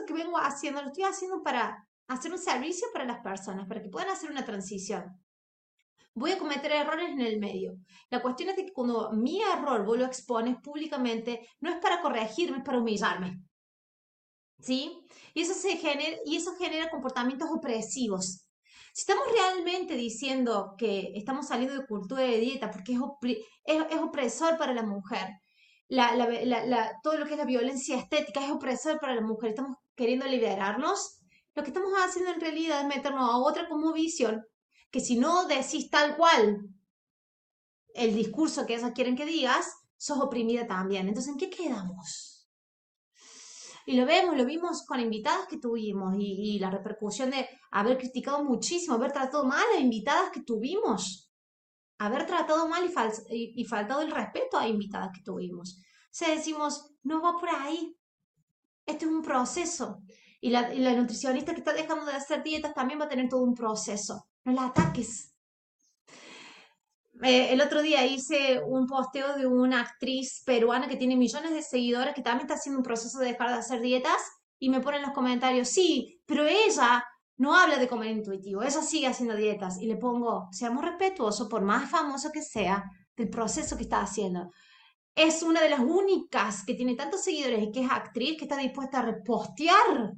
esto 0.00 0.14
que 0.14 0.22
vengo 0.22 0.38
haciendo, 0.38 0.82
lo 0.82 0.88
estoy 0.88 1.04
haciendo 1.04 1.42
para 1.42 1.86
hacer 2.08 2.32
un 2.32 2.38
servicio 2.38 2.88
para 2.92 3.04
las 3.04 3.20
personas, 3.20 3.66
para 3.68 3.82
que 3.82 3.88
puedan 3.88 4.10
hacer 4.10 4.30
una 4.30 4.44
transición. 4.44 5.04
Voy 6.14 6.32
a 6.32 6.38
cometer 6.38 6.72
errores 6.72 7.10
en 7.10 7.20
el 7.20 7.38
medio. 7.38 7.76
La 8.10 8.20
cuestión 8.20 8.50
es 8.50 8.56
que 8.56 8.72
cuando 8.72 9.12
mi 9.12 9.40
error 9.40 9.84
vos 9.84 9.96
lo 9.96 10.04
expones 10.04 10.56
públicamente, 10.60 11.46
no 11.60 11.70
es 11.70 11.76
para 11.76 12.00
corregirme, 12.00 12.58
es 12.58 12.64
para 12.64 12.78
humillarme. 12.78 13.40
¿sí? 14.60 15.06
Y 15.34 15.42
eso, 15.42 15.54
se 15.54 15.76
genera, 15.76 16.16
y 16.24 16.36
eso 16.36 16.54
genera 16.56 16.90
comportamientos 16.90 17.48
opresivos. 17.50 18.44
Si 18.92 19.02
estamos 19.02 19.24
realmente 19.32 19.94
diciendo 19.94 20.74
que 20.76 21.12
estamos 21.14 21.46
saliendo 21.46 21.78
de 21.78 21.86
cultura 21.86 22.22
de 22.22 22.38
dieta 22.38 22.70
porque 22.70 22.92
es, 22.92 22.98
es, 23.90 24.00
opresor 24.00 24.58
para 24.58 24.74
la 24.74 24.82
mujer, 24.82 25.28
la, 25.88 26.14
la, 26.14 26.92
todo 27.02 27.16
lo 27.16 27.26
que 27.26 27.32
es 27.32 27.38
la 27.38 27.44
violencia 27.44 27.96
estética 27.96 28.44
es 28.44 28.50
opresor 28.50 28.98
para 29.00 29.14
la 29.14 29.22
mujer, 29.22 29.50
estamos 29.50 29.76
queriendo 30.00 30.26
liberarnos, 30.26 31.18
lo 31.54 31.62
que 31.62 31.68
estamos 31.68 31.92
haciendo 31.98 32.30
en 32.32 32.40
realidad 32.40 32.80
es 32.80 32.86
meternos 32.86 33.28
a 33.28 33.36
otra 33.36 33.68
como 33.68 33.92
visión, 33.92 34.42
que 34.90 34.98
si 34.98 35.18
no 35.18 35.46
decís 35.46 35.90
tal 35.90 36.16
cual 36.16 36.70
el 37.92 38.14
discurso 38.14 38.64
que 38.64 38.76
ellas 38.76 38.92
quieren 38.94 39.14
que 39.14 39.26
digas, 39.26 39.70
sos 39.98 40.18
oprimida 40.18 40.66
también. 40.66 41.06
Entonces, 41.06 41.32
¿en 41.32 41.38
qué 41.38 41.50
quedamos? 41.50 42.48
Y 43.84 43.94
lo 43.94 44.06
vemos, 44.06 44.38
lo 44.38 44.46
vimos 44.46 44.86
con 44.86 45.00
invitadas 45.00 45.46
que 45.46 45.58
tuvimos 45.58 46.14
y, 46.18 46.58
la 46.58 46.70
repercusión 46.70 47.28
de 47.28 47.46
haber 47.70 47.98
criticado 47.98 48.42
muchísimo, 48.42 48.94
haber 48.94 49.12
tratado 49.12 49.44
mal 49.44 49.66
a 49.76 49.80
invitadas 49.80 50.30
que 50.30 50.40
tuvimos, 50.40 51.30
haber 51.98 52.24
tratado 52.24 52.66
mal 52.68 52.90
y, 53.28 53.64
faltado 53.66 54.00
el 54.00 54.12
respeto 54.12 54.56
a 54.56 54.66
invitadas 54.66 55.10
que 55.14 55.22
tuvimos. 55.22 55.76
O 55.78 56.08
sea, 56.10 56.34
decimos, 56.34 56.94
no 57.02 57.20
va 57.20 57.36
por 57.38 57.50
ahí. 57.50 57.99
Este 58.90 59.04
es 59.04 59.10
un 59.10 59.22
proceso. 59.22 60.02
Y 60.40 60.50
la, 60.50 60.72
y 60.72 60.78
la 60.78 60.94
nutricionista 60.94 61.52
que 61.52 61.60
está 61.60 61.72
dejando 61.72 62.06
de 62.06 62.12
hacer 62.12 62.42
dietas 62.42 62.74
también 62.74 63.00
va 63.00 63.04
a 63.04 63.08
tener 63.08 63.28
todo 63.28 63.42
un 63.42 63.54
proceso. 63.54 64.26
No 64.44 64.52
la 64.52 64.66
ataques. 64.66 65.30
Eh, 67.22 67.52
el 67.52 67.60
otro 67.60 67.82
día 67.82 68.06
hice 68.06 68.62
un 68.66 68.86
posteo 68.86 69.36
de 69.36 69.46
una 69.46 69.82
actriz 69.82 70.42
peruana 70.44 70.88
que 70.88 70.96
tiene 70.96 71.16
millones 71.16 71.52
de 71.52 71.62
seguidores 71.62 72.14
que 72.14 72.22
también 72.22 72.46
está 72.46 72.54
haciendo 72.54 72.78
un 72.78 72.84
proceso 72.84 73.18
de 73.18 73.26
dejar 73.26 73.48
de 73.48 73.56
hacer 73.56 73.80
dietas 73.80 74.16
y 74.58 74.70
me 74.70 74.80
pone 74.80 74.98
en 74.98 75.02
los 75.02 75.12
comentarios, 75.12 75.68
sí, 75.68 76.22
pero 76.26 76.46
ella 76.46 77.04
no 77.36 77.54
habla 77.56 77.78
de 77.78 77.88
comer 77.88 78.10
intuitivo, 78.10 78.62
ella 78.62 78.82
sigue 78.82 79.06
haciendo 79.06 79.34
dietas 79.34 79.78
y 79.80 79.86
le 79.86 79.96
pongo, 79.96 80.48
seamos 80.52 80.84
respetuosos, 80.84 81.48
por 81.48 81.62
más 81.62 81.90
famoso 81.90 82.30
que 82.32 82.42
sea, 82.42 82.84
del 83.16 83.28
proceso 83.28 83.76
que 83.76 83.84
está 83.84 84.00
haciendo. 84.00 84.50
Es 85.14 85.42
una 85.42 85.60
de 85.60 85.70
las 85.70 85.80
únicas 85.80 86.64
que 86.64 86.74
tiene 86.74 86.94
tantos 86.94 87.22
seguidores 87.22 87.62
y 87.62 87.72
que 87.72 87.84
es 87.84 87.90
actriz 87.90 88.38
que 88.38 88.44
está 88.44 88.56
dispuesta 88.56 89.00
a 89.00 89.02
repostear, 89.02 90.12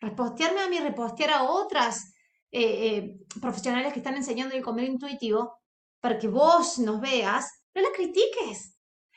repostearme 0.00 0.60
a 0.60 0.68
mí, 0.68 0.78
repostear 0.78 1.30
a 1.30 1.44
otras 1.44 2.12
eh, 2.50 2.96
eh, 2.96 3.16
profesionales 3.40 3.92
que 3.92 4.00
están 4.00 4.16
enseñando 4.16 4.54
el 4.54 4.62
comer 4.62 4.84
intuitivo 4.84 5.58
para 6.00 6.18
que 6.18 6.28
vos 6.28 6.78
nos 6.78 7.00
veas, 7.00 7.64
no 7.74 7.80
la 7.80 7.88
critiques. 7.94 8.76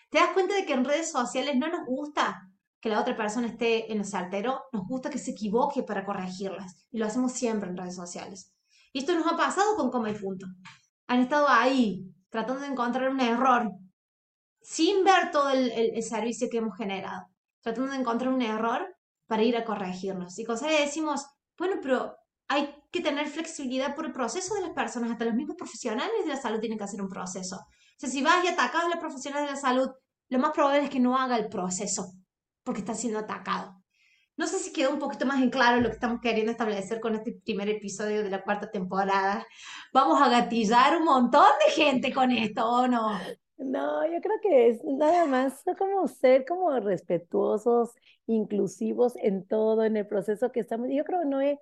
Te 0.10 0.20
das 0.20 0.30
cuenta 0.34 0.56
de 0.56 0.66
que 0.66 0.74
en 0.74 0.86
redes 0.86 1.12
sociales 1.12 1.56
no 1.58 1.68
nos 1.68 1.86
gusta 1.86 2.50
que 2.80 2.90
la 2.90 3.02
otra 3.02 3.18
persona 3.18 3.48
esté 3.48 3.92
en 3.92 3.98
el 3.98 4.06
saltero, 4.06 4.62
nos 4.72 4.88
gusta 4.88 5.10
que 5.10 5.18
se 5.18 5.32
equivoque 5.32 5.82
para 5.82 6.06
corregirlas. 6.06 6.86
Y 6.92 7.00
lo 7.00 7.08
hacemos 7.08 7.34
siempre 7.34 7.70
en 7.70 7.78
redes 7.78 7.96
sociales. 7.96 8.54
Y 8.94 9.00
esto 9.00 9.16
nos 9.16 9.26
ha 9.26 9.36
pasado 9.36 9.76
con 9.76 9.90
Coma 9.90 10.12
y 10.12 10.14
Punto. 10.14 10.46
Han 11.08 11.22
estado 11.22 11.48
ahí, 11.50 12.06
tratando 12.30 12.62
de 12.62 12.68
encontrar 12.68 13.10
un 13.10 13.20
error, 13.20 13.72
sin 14.66 15.04
ver 15.04 15.30
todo 15.32 15.52
el, 15.52 16.02
servicio 16.02 16.50
que 16.50 16.58
hemos 16.58 16.76
generado, 16.76 17.28
tratando 17.62 17.92
de 17.92 18.00
encontrar 18.00 18.34
un 18.34 18.42
error 18.42 18.98
para 19.28 19.44
ir 19.44 19.56
a 19.56 19.64
corregirnos. 19.64 20.40
Y 20.40 20.44
con 20.44 20.58
decimos, 20.60 21.24
bueno, 21.56 21.76
pero 21.84 22.18
hay 22.48 22.76
que 22.92 23.02
tener 23.02 23.28
flexibilidad 23.28 23.96
por 23.96 24.08
el 24.08 24.12
proceso 24.12 24.56
de 24.56 24.62
las 24.62 24.72
personas, 24.72 25.12
hasta 25.12 25.26
los 25.26 25.36
mismos 25.36 25.56
profesionales 25.56 26.16
de 26.24 26.30
la 26.30 26.42
salud 26.42 26.60
tienen 26.60 26.80
que 26.80 26.84
hacer 26.84 27.00
un 27.00 27.10
proceso. 27.10 27.58
O 27.58 28.00
sea, 28.00 28.10
si 28.10 28.24
vas 28.24 28.44
y 28.44 28.48
atacas 28.48 28.86
a 28.86 28.90
los 28.90 28.98
profesionales 28.98 29.50
de 29.50 29.56
la 29.56 29.62
salud, 29.62 29.90
lo 30.30 30.40
más 30.40 30.52
probable 30.52 30.86
es 30.86 30.90
que 30.90 31.00
no 31.00 31.16
haga 31.16 31.38
el 31.38 31.48
proceso, 31.48 32.14
porque 32.64 32.80
está 32.80 32.96
siendo 32.96 33.20
atacado. 33.20 33.84
No 34.36 34.48
sé 34.48 34.58
si 34.58 34.74
quedó 34.74 34.90
un 34.90 35.00
poquito 35.00 35.28
más 35.28 35.44
en 35.44 35.52
claro 35.52 35.80
lo 35.80 35.90
que 35.90 35.96
estamos 35.96 36.20
queriendo 36.22 36.52
establecer 36.52 37.00
con 37.00 37.14
este 37.14 37.40
primer 37.46 37.70
episodio 37.70 38.24
de 38.24 38.32
la 38.32 38.44
cuarta 38.44 38.72
temporada. 38.72 39.46
Vamos 39.94 40.20
a 40.20 40.28
gatillar 40.28 40.98
un 40.98 41.06
montón 41.06 41.52
de 41.68 41.72
gente 41.72 42.12
con 42.12 42.32
esto, 42.32 42.68
¿o 42.68 42.88
no? 42.88 43.16
No, 43.58 44.06
yo 44.06 44.20
creo 44.22 44.40
que 44.42 44.70
es 44.70 44.84
nada 44.84 45.26
más 45.26 45.64
como 45.78 46.08
ser 46.08 46.46
como 46.46 46.78
respetuosos, 46.80 47.92
inclusivos 48.28 49.16
en 49.18 49.46
todo, 49.46 49.84
en 49.86 49.96
el 49.96 50.06
proceso 50.06 50.52
que 50.52 50.60
estamos. 50.60 50.90
Yo 50.92 51.06
creo, 51.06 51.24
Noé, 51.24 51.60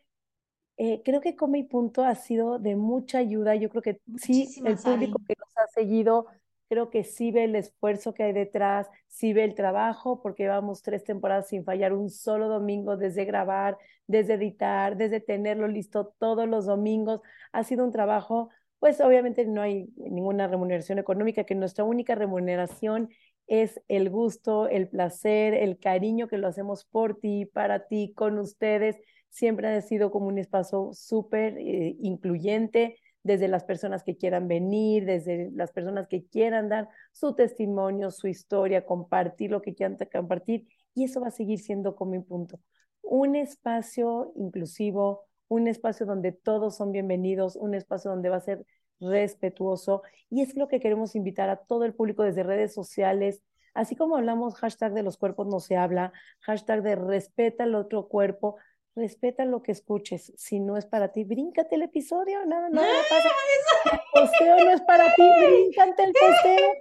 eh, 0.77 1.01
creo 1.05 1.21
que 1.21 1.35
Come 1.35 1.59
y 1.59 1.63
Punto 1.63 2.03
ha 2.03 2.15
sido 2.15 2.57
de 2.59 2.75
mucha 2.75 3.19
ayuda. 3.19 3.55
Yo 3.55 3.69
creo 3.69 3.83
que 3.83 4.01
sí, 4.17 4.49
el 4.65 4.77
público 4.77 5.19
que 5.27 5.35
nos 5.37 5.57
ha 5.57 5.67
seguido, 5.67 6.25
creo 6.67 6.89
que 6.89 7.03
sí 7.03 7.31
ve 7.31 7.43
el 7.43 7.55
esfuerzo 7.55 8.13
que 8.15 8.23
hay 8.23 8.33
detrás, 8.33 8.87
sí 9.07 9.33
ve 9.33 9.43
el 9.43 9.53
trabajo, 9.53 10.19
porque 10.21 10.43
llevamos 10.43 10.81
tres 10.81 11.03
temporadas 11.03 11.49
sin 11.49 11.63
fallar 11.63 11.93
un 11.93 12.09
solo 12.09 12.47
domingo, 12.47 12.97
desde 12.97 13.25
grabar, 13.25 13.77
desde 14.07 14.33
editar, 14.33 14.97
desde 14.97 15.19
tenerlo 15.19 15.67
listo 15.67 16.15
todos 16.17 16.47
los 16.47 16.65
domingos. 16.65 17.21
Ha 17.51 17.63
sido 17.63 17.85
un 17.85 17.91
trabajo, 17.91 18.49
pues 18.83 18.99
obviamente 18.99 19.45
no 19.45 19.61
hay 19.61 19.87
ninguna 19.95 20.45
remuneración 20.45 20.99
económica, 20.99 21.45
que 21.45 21.55
nuestra 21.55 21.85
única 21.85 22.15
remuneración 22.15 23.07
es 23.47 23.79
el 23.87 24.09
gusto, 24.09 24.67
el 24.67 24.89
placer, 24.89 25.53
el 25.53 25.79
cariño 25.79 26.27
que 26.27 26.37
lo 26.37 26.49
hacemos 26.49 26.83
por 26.83 27.17
ti, 27.17 27.45
para 27.45 27.87
ti, 27.87 28.11
con 28.13 28.37
ustedes 28.39 28.97
siempre 29.29 29.69
ha 29.69 29.81
sido 29.81 30.11
como 30.11 30.27
un 30.27 30.37
espacio 30.37 30.89
súper 30.91 31.57
eh, 31.59 31.95
incluyente, 32.01 32.97
desde 33.23 33.47
las 33.47 33.63
personas 33.63 34.03
que 34.03 34.17
quieran 34.17 34.49
venir, 34.49 35.05
desde 35.05 35.49
las 35.53 35.71
personas 35.71 36.09
que 36.09 36.25
quieran 36.25 36.67
dar 36.67 36.89
su 37.13 37.35
testimonio, 37.35 38.11
su 38.11 38.27
historia, 38.27 38.85
compartir 38.85 39.49
lo 39.49 39.61
que 39.61 39.75
quieran 39.75 39.97
compartir, 40.11 40.67
y 40.93 41.05
eso 41.05 41.21
va 41.21 41.29
a 41.29 41.31
seguir 41.31 41.59
siendo 41.59 41.95
como 41.95 42.11
mi 42.11 42.19
punto. 42.19 42.59
Un 43.01 43.37
espacio 43.37 44.33
inclusivo, 44.35 45.23
un 45.47 45.67
espacio 45.67 46.05
donde 46.05 46.31
todos 46.31 46.75
son 46.75 46.91
bienvenidos, 46.91 47.55
un 47.55 47.73
espacio 47.73 48.11
donde 48.11 48.29
va 48.29 48.37
a 48.37 48.41
ser 48.41 48.65
respetuoso, 48.99 50.03
y 50.29 50.41
es 50.41 50.55
lo 50.55 50.67
que 50.67 50.79
queremos 50.79 51.15
invitar 51.15 51.49
a 51.49 51.57
todo 51.57 51.85
el 51.85 51.93
público 51.93 52.23
desde 52.23 52.43
redes 52.43 52.73
sociales, 52.73 53.41
así 53.73 53.95
como 53.95 54.15
hablamos 54.15 54.55
hashtag 54.55 54.93
de 54.93 55.03
los 55.03 55.17
cuerpos 55.17 55.47
no 55.47 55.59
se 55.59 55.77
habla, 55.77 56.13
hashtag 56.41 56.83
de 56.83 56.95
respeta 56.95 57.63
el 57.63 57.75
otro 57.75 58.07
cuerpo, 58.07 58.57
respeta 58.95 59.45
lo 59.45 59.63
que 59.63 59.71
escuches. 59.71 60.31
Si 60.37 60.59
no 60.59 60.77
es 60.77 60.85
para 60.85 61.11
ti, 61.11 61.23
bríncate 61.23 61.75
el 61.75 61.83
episodio, 61.83 62.45
nada, 62.45 62.69
nada 62.69 62.87
pasa. 63.09 63.29
El 63.93 63.99
posteo 64.13 64.65
no 64.65 64.71
es 64.71 64.81
para 64.81 65.13
ti, 65.13 65.23
bríncate 65.23 66.03
el 66.03 66.13
posteo. 66.13 66.71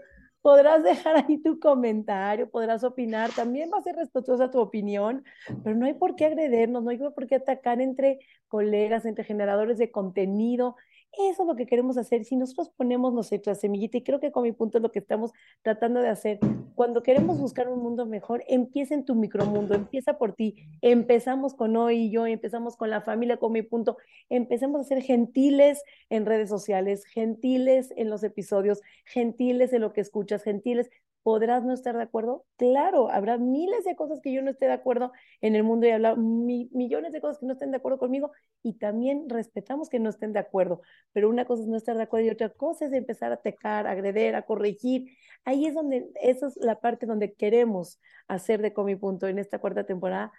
Podrás 0.42 0.82
dejar 0.82 1.16
ahí 1.16 1.38
tu 1.38 1.60
comentario, 1.60 2.50
podrás 2.50 2.82
opinar, 2.84 3.30
también 3.32 3.70
va 3.72 3.78
a 3.78 3.82
ser 3.82 3.94
respetuosa 3.96 4.50
tu 4.50 4.58
opinión, 4.60 5.24
pero 5.62 5.76
no 5.76 5.86
hay 5.86 5.94
por 5.94 6.16
qué 6.16 6.26
agredernos, 6.26 6.82
no 6.82 6.90
hay 6.90 6.98
por 6.98 7.26
qué 7.28 7.36
atacar 7.36 7.80
entre 7.80 8.18
colegas, 8.48 9.04
entre 9.04 9.24
generadores 9.24 9.78
de 9.78 9.92
contenido. 9.92 10.76
Eso 11.18 11.42
es 11.42 11.46
lo 11.46 11.56
que 11.56 11.66
queremos 11.66 11.98
hacer. 11.98 12.24
Si 12.24 12.36
nosotros 12.36 12.70
ponemos 12.70 13.12
nuestra 13.12 13.54
semillita, 13.54 13.98
y 13.98 14.02
creo 14.02 14.18
que 14.18 14.32
con 14.32 14.44
mi 14.44 14.52
punto 14.52 14.78
es 14.78 14.82
lo 14.82 14.90
que 14.90 14.98
estamos 14.98 15.32
tratando 15.60 16.00
de 16.00 16.08
hacer, 16.08 16.38
cuando 16.74 17.02
queremos 17.02 17.38
buscar 17.38 17.68
un 17.68 17.82
mundo 17.82 18.06
mejor, 18.06 18.42
empieza 18.48 18.94
en 18.94 19.04
tu 19.04 19.14
micromundo, 19.14 19.74
empieza 19.74 20.16
por 20.16 20.32
ti. 20.32 20.56
Empezamos 20.80 21.54
con 21.54 21.76
hoy 21.76 22.04
y 22.04 22.10
yo, 22.10 22.26
empezamos 22.26 22.76
con 22.78 22.88
la 22.88 23.02
familia, 23.02 23.36
con 23.36 23.52
mi 23.52 23.60
punto. 23.60 23.98
Empecemos 24.30 24.80
a 24.80 24.84
ser 24.84 25.02
gentiles 25.02 25.82
en 26.08 26.24
redes 26.24 26.48
sociales, 26.48 27.04
gentiles 27.04 27.92
en 27.96 28.08
los 28.08 28.22
episodios, 28.24 28.80
gentiles 29.04 29.74
en 29.74 29.82
lo 29.82 29.92
que 29.92 30.00
escuchas, 30.00 30.42
gentiles. 30.42 30.88
¿Podrás 31.22 31.62
no 31.64 31.72
estar 31.72 31.96
de 31.96 32.02
acuerdo? 32.02 32.44
Claro, 32.56 33.08
habrá 33.10 33.38
miles 33.38 33.84
de 33.84 33.94
cosas 33.94 34.20
que 34.20 34.32
yo 34.32 34.42
no 34.42 34.50
esté 34.50 34.66
de 34.66 34.72
acuerdo 34.72 35.12
en 35.40 35.54
el 35.54 35.62
mundo 35.62 35.86
y 35.86 35.90
habrá 35.90 36.16
mi, 36.16 36.68
millones 36.72 37.12
de 37.12 37.20
cosas 37.20 37.38
que 37.38 37.46
no 37.46 37.52
estén 37.52 37.70
de 37.70 37.76
acuerdo 37.76 37.98
conmigo 37.98 38.32
y 38.62 38.74
también 38.78 39.28
respetamos 39.28 39.88
que 39.88 40.00
no 40.00 40.10
estén 40.10 40.32
de 40.32 40.40
acuerdo, 40.40 40.82
pero 41.12 41.28
una 41.28 41.44
cosa 41.44 41.62
es 41.62 41.68
no 41.68 41.76
estar 41.76 41.96
de 41.96 42.02
acuerdo 42.02 42.26
y 42.26 42.30
otra 42.30 42.48
cosa 42.48 42.86
es 42.86 42.92
empezar 42.92 43.30
a 43.30 43.36
atacar, 43.36 43.86
a 43.86 43.92
agreder, 43.92 44.34
a 44.34 44.42
corregir. 44.42 45.16
Ahí 45.44 45.66
es 45.66 45.74
donde, 45.74 46.10
esa 46.20 46.48
es 46.48 46.56
la 46.56 46.80
parte 46.80 47.06
donde 47.06 47.34
queremos 47.34 48.00
hacer 48.26 48.60
de 48.60 48.72
Comi 48.72 48.96
Punto 48.96 49.28
en 49.28 49.38
esta 49.38 49.60
cuarta 49.60 49.84
temporada, 49.84 50.32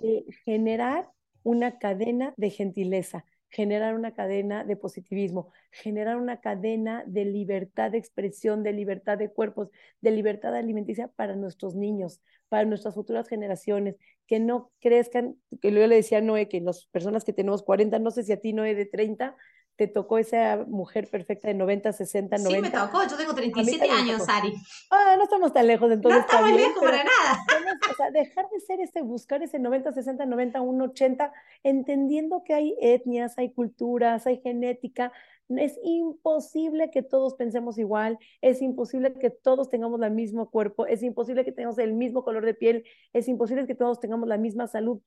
eh, 0.00 0.24
generar 0.44 1.08
una 1.42 1.78
cadena 1.78 2.34
de 2.36 2.50
gentileza, 2.50 3.24
generar 3.50 3.94
una 3.94 4.14
cadena 4.14 4.64
de 4.64 4.76
positivismo, 4.76 5.52
generar 5.70 6.16
una 6.16 6.40
cadena 6.40 7.04
de 7.06 7.24
libertad 7.24 7.90
de 7.90 7.98
expresión, 7.98 8.62
de 8.62 8.72
libertad 8.72 9.18
de 9.18 9.30
cuerpos, 9.30 9.70
de 10.00 10.12
libertad 10.12 10.54
alimenticia 10.54 11.08
para 11.08 11.36
nuestros 11.36 11.74
niños, 11.74 12.20
para 12.48 12.64
nuestras 12.64 12.94
futuras 12.94 13.28
generaciones, 13.28 13.96
que 14.26 14.38
no 14.38 14.70
crezcan, 14.80 15.36
que 15.60 15.72
yo 15.72 15.86
le 15.86 15.96
decía 15.96 16.18
a 16.18 16.20
Noé, 16.20 16.48
que 16.48 16.60
las 16.60 16.86
personas 16.86 17.24
que 17.24 17.32
tenemos 17.32 17.62
40, 17.64 17.98
no 17.98 18.12
sé 18.12 18.22
si 18.22 18.32
a 18.32 18.40
ti 18.40 18.52
Noé 18.52 18.74
de 18.74 18.86
30, 18.86 19.36
te 19.80 19.88
tocó 19.88 20.18
esa 20.18 20.66
mujer 20.68 21.08
perfecta 21.08 21.48
de 21.48 21.54
90, 21.54 21.90
60, 21.94 22.36
Sí, 22.36 22.44
me 22.44 22.50
90. 22.58 22.84
tocó, 22.84 23.02
yo 23.08 23.16
tengo 23.16 23.30
A 23.30 23.34
mí 23.34 23.50
37 23.50 23.78
también 23.78 24.06
me 24.08 24.12
años. 24.12 24.28
Ari. 24.28 24.52
Ah, 24.90 25.14
no 25.16 25.22
estamos 25.22 25.54
tan 25.54 25.66
lejos, 25.66 25.88
No 25.88 25.94
entonces 25.94 26.20
está 26.20 26.34
estamos 26.36 26.60
lejos 26.60 26.82
para 26.84 26.98
nada. 26.98 27.44
o 27.90 27.94
sea, 27.96 28.10
dejar 28.10 28.50
de 28.50 28.60
ser 28.60 28.80
ese, 28.82 29.00
buscar 29.00 29.42
ese 29.42 29.58
90, 29.58 29.90
60, 29.92 30.26
90, 30.26 30.60
1, 30.60 30.84
80, 30.84 31.32
entendiendo 31.62 32.44
que 32.44 32.52
hay 32.52 32.76
etnias, 32.78 33.38
hay 33.38 33.54
culturas, 33.54 34.26
hay 34.26 34.42
genética. 34.42 35.14
Es 35.48 35.78
imposible 35.82 36.90
que 36.90 37.02
todos 37.02 37.32
pensemos 37.36 37.78
igual, 37.78 38.18
es 38.42 38.60
imposible 38.60 39.14
que 39.14 39.30
todos 39.30 39.70
tengamos 39.70 40.02
el 40.02 40.10
mismo 40.10 40.50
cuerpo, 40.50 40.84
es 40.84 41.02
imposible 41.02 41.42
que 41.42 41.52
tengamos 41.52 41.78
el 41.78 41.94
mismo 41.94 42.22
color 42.22 42.44
de 42.44 42.52
piel, 42.52 42.84
es 43.14 43.28
imposible 43.28 43.66
que 43.66 43.74
todos 43.74 43.98
tengamos 43.98 44.28
la 44.28 44.36
misma 44.36 44.66
salud. 44.66 45.00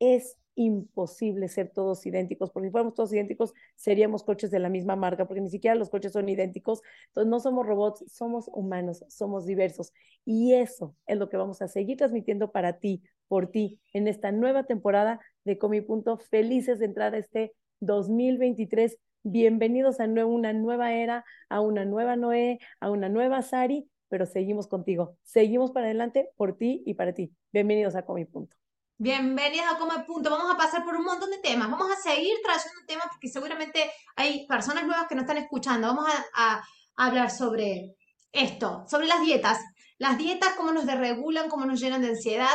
Es 0.00 0.36
imposible 0.56 1.48
ser 1.48 1.70
todos 1.70 2.04
idénticos, 2.06 2.50
porque 2.50 2.68
si 2.68 2.72
fuéramos 2.72 2.94
todos 2.94 3.12
idénticos, 3.12 3.54
seríamos 3.76 4.24
coches 4.24 4.50
de 4.50 4.58
la 4.58 4.68
misma 4.68 4.96
marca, 4.96 5.26
porque 5.26 5.40
ni 5.40 5.50
siquiera 5.50 5.74
los 5.74 5.90
coches 5.90 6.12
son 6.12 6.28
idénticos. 6.28 6.82
Entonces, 7.08 7.30
no 7.30 7.40
somos 7.40 7.66
robots, 7.66 8.04
somos 8.12 8.48
humanos, 8.52 9.04
somos 9.08 9.46
diversos. 9.46 9.92
Y 10.24 10.54
eso 10.54 10.96
es 11.06 11.18
lo 11.18 11.28
que 11.28 11.36
vamos 11.36 11.62
a 11.62 11.68
seguir 11.68 11.96
transmitiendo 11.98 12.50
para 12.50 12.78
ti, 12.78 13.02
por 13.28 13.50
ti, 13.50 13.80
en 13.92 14.08
esta 14.08 14.32
nueva 14.32 14.64
temporada 14.64 15.20
de 15.44 15.58
Comi 15.58 15.80
Punto. 15.80 16.18
Felices 16.18 16.78
de 16.78 16.86
entrar 16.86 17.14
este 17.14 17.54
2023. 17.80 18.98
Bienvenidos 19.22 20.00
a 20.00 20.04
una 20.04 20.52
nueva 20.52 20.92
era, 20.94 21.24
a 21.48 21.60
una 21.60 21.84
nueva 21.84 22.16
Noé, 22.16 22.58
a 22.80 22.90
una 22.90 23.08
nueva 23.08 23.42
Sari, 23.42 23.88
pero 24.08 24.26
seguimos 24.26 24.66
contigo. 24.66 25.16
Seguimos 25.22 25.72
para 25.72 25.86
adelante 25.86 26.30
por 26.36 26.56
ti 26.56 26.82
y 26.86 26.94
para 26.94 27.14
ti. 27.14 27.32
Bienvenidos 27.52 27.94
a 27.94 28.04
Comi 28.04 28.24
Punto. 28.24 28.59
Bienvenidos 29.02 29.64
a 29.66 29.78
Come 29.78 30.04
Punto. 30.04 30.28
Vamos 30.28 30.52
a 30.52 30.58
pasar 30.58 30.84
por 30.84 30.94
un 30.94 31.06
montón 31.06 31.30
de 31.30 31.38
temas. 31.38 31.70
Vamos 31.70 31.90
a 31.90 31.96
seguir 31.96 32.34
trayendo 32.42 32.84
temas 32.86 33.06
porque 33.10 33.28
seguramente 33.28 33.90
hay 34.14 34.46
personas 34.46 34.84
nuevas 34.84 35.06
que 35.08 35.14
nos 35.14 35.22
están 35.22 35.38
escuchando. 35.38 35.86
Vamos 35.86 36.04
a, 36.34 36.58
a 36.58 37.06
hablar 37.06 37.30
sobre 37.30 37.96
esto, 38.30 38.84
sobre 38.86 39.06
las 39.06 39.22
dietas. 39.22 39.58
Las 39.96 40.18
dietas, 40.18 40.50
cómo 40.54 40.72
nos 40.72 40.84
desregulan, 40.84 41.48
cómo 41.48 41.64
nos 41.64 41.80
llenan 41.80 42.02
de 42.02 42.08
ansiedad. 42.08 42.54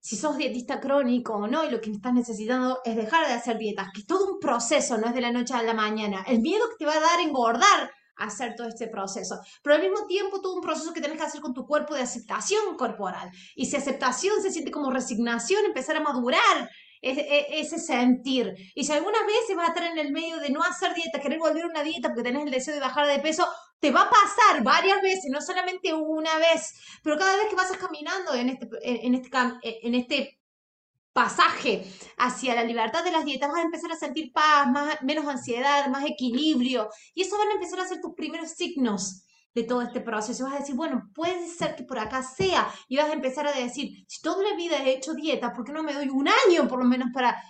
Si 0.00 0.16
sos 0.16 0.36
dietista 0.36 0.80
crónico 0.80 1.34
o 1.34 1.46
no, 1.46 1.64
y 1.64 1.70
lo 1.70 1.80
que 1.80 1.92
estás 1.92 2.12
necesitando 2.12 2.80
es 2.84 2.96
dejar 2.96 3.28
de 3.28 3.34
hacer 3.34 3.56
dietas, 3.56 3.86
que 3.94 4.00
es 4.00 4.06
todo 4.08 4.32
un 4.32 4.40
proceso, 4.40 4.98
no 4.98 5.06
es 5.06 5.14
de 5.14 5.20
la 5.20 5.30
noche 5.30 5.54
a 5.54 5.62
la 5.62 5.74
mañana. 5.74 6.24
El 6.26 6.40
miedo 6.40 6.68
que 6.70 6.76
te 6.76 6.86
va 6.86 6.94
a 6.94 7.00
dar 7.00 7.20
engordar 7.20 7.92
hacer 8.16 8.54
todo 8.56 8.68
este 8.68 8.88
proceso. 8.88 9.40
Pero 9.62 9.76
al 9.76 9.82
mismo 9.82 10.06
tiempo 10.06 10.40
todo 10.40 10.54
un 10.54 10.60
proceso 10.60 10.92
que 10.92 11.00
tienes 11.00 11.18
que 11.18 11.24
hacer 11.24 11.40
con 11.40 11.54
tu 11.54 11.66
cuerpo 11.66 11.94
de 11.94 12.02
aceptación 12.02 12.76
corporal. 12.76 13.30
Y 13.54 13.66
si 13.66 13.76
aceptación 13.76 14.40
se 14.42 14.50
siente 14.50 14.70
como 14.70 14.90
resignación, 14.90 15.64
empezar 15.64 15.96
a 15.96 16.00
madurar 16.00 16.70
ese, 17.00 17.60
ese 17.60 17.78
sentir. 17.78 18.54
Y 18.74 18.84
si 18.84 18.92
algunas 18.92 19.26
veces 19.26 19.56
vas 19.56 19.68
a 19.68 19.72
estar 19.72 19.84
en 19.84 19.98
el 19.98 20.12
medio 20.12 20.38
de 20.38 20.50
no 20.50 20.62
hacer 20.62 20.94
dieta, 20.94 21.20
querer 21.20 21.38
volver 21.38 21.64
a 21.64 21.68
una 21.68 21.82
dieta 21.82 22.08
porque 22.08 22.22
tenés 22.22 22.44
el 22.44 22.50
deseo 22.50 22.74
de 22.74 22.80
bajar 22.80 23.06
de 23.06 23.18
peso, 23.18 23.46
te 23.80 23.90
va 23.90 24.02
a 24.02 24.10
pasar 24.10 24.62
varias 24.62 25.02
veces, 25.02 25.30
no 25.30 25.42
solamente 25.42 25.92
una 25.92 26.38
vez, 26.38 26.72
pero 27.02 27.18
cada 27.18 27.36
vez 27.36 27.46
que 27.50 27.56
vas 27.56 27.70
caminando 27.76 28.32
en 28.34 28.48
este, 28.48 28.68
en 28.82 29.14
este, 29.14 29.30
en 29.62 29.94
este 29.94 30.38
pasaje 31.14 31.90
hacia 32.18 32.54
la 32.54 32.64
libertad 32.64 33.04
de 33.04 33.12
las 33.12 33.24
dietas, 33.24 33.48
vas 33.48 33.60
a 33.60 33.64
empezar 33.64 33.90
a 33.92 33.96
sentir 33.96 34.32
paz, 34.32 34.66
más, 34.70 35.00
menos 35.02 35.26
ansiedad, 35.26 35.86
más 35.86 36.04
equilibrio, 36.04 36.90
y 37.14 37.22
eso 37.22 37.38
van 37.38 37.48
a 37.48 37.52
empezar 37.52 37.80
a 37.80 37.88
ser 37.88 38.00
tus 38.00 38.14
primeros 38.14 38.50
signos 38.50 39.24
de 39.54 39.62
todo 39.62 39.80
este 39.80 40.00
proceso. 40.00 40.44
Vas 40.44 40.54
a 40.54 40.58
decir, 40.58 40.74
bueno, 40.74 41.08
puede 41.14 41.46
ser 41.46 41.76
que 41.76 41.84
por 41.84 42.00
acá 42.00 42.22
sea, 42.22 42.68
y 42.88 42.96
vas 42.96 43.08
a 43.08 43.14
empezar 43.14 43.46
a 43.46 43.52
decir, 43.52 44.04
si 44.08 44.20
toda 44.20 44.42
la 44.42 44.56
vida 44.56 44.82
he 44.82 44.90
hecho 44.90 45.14
dieta, 45.14 45.52
¿por 45.52 45.64
qué 45.64 45.72
no 45.72 45.84
me 45.84 45.94
doy 45.94 46.08
un 46.08 46.28
año 46.28 46.68
por 46.68 46.80
lo 46.80 46.84
menos 46.84 47.08
para 47.14 47.40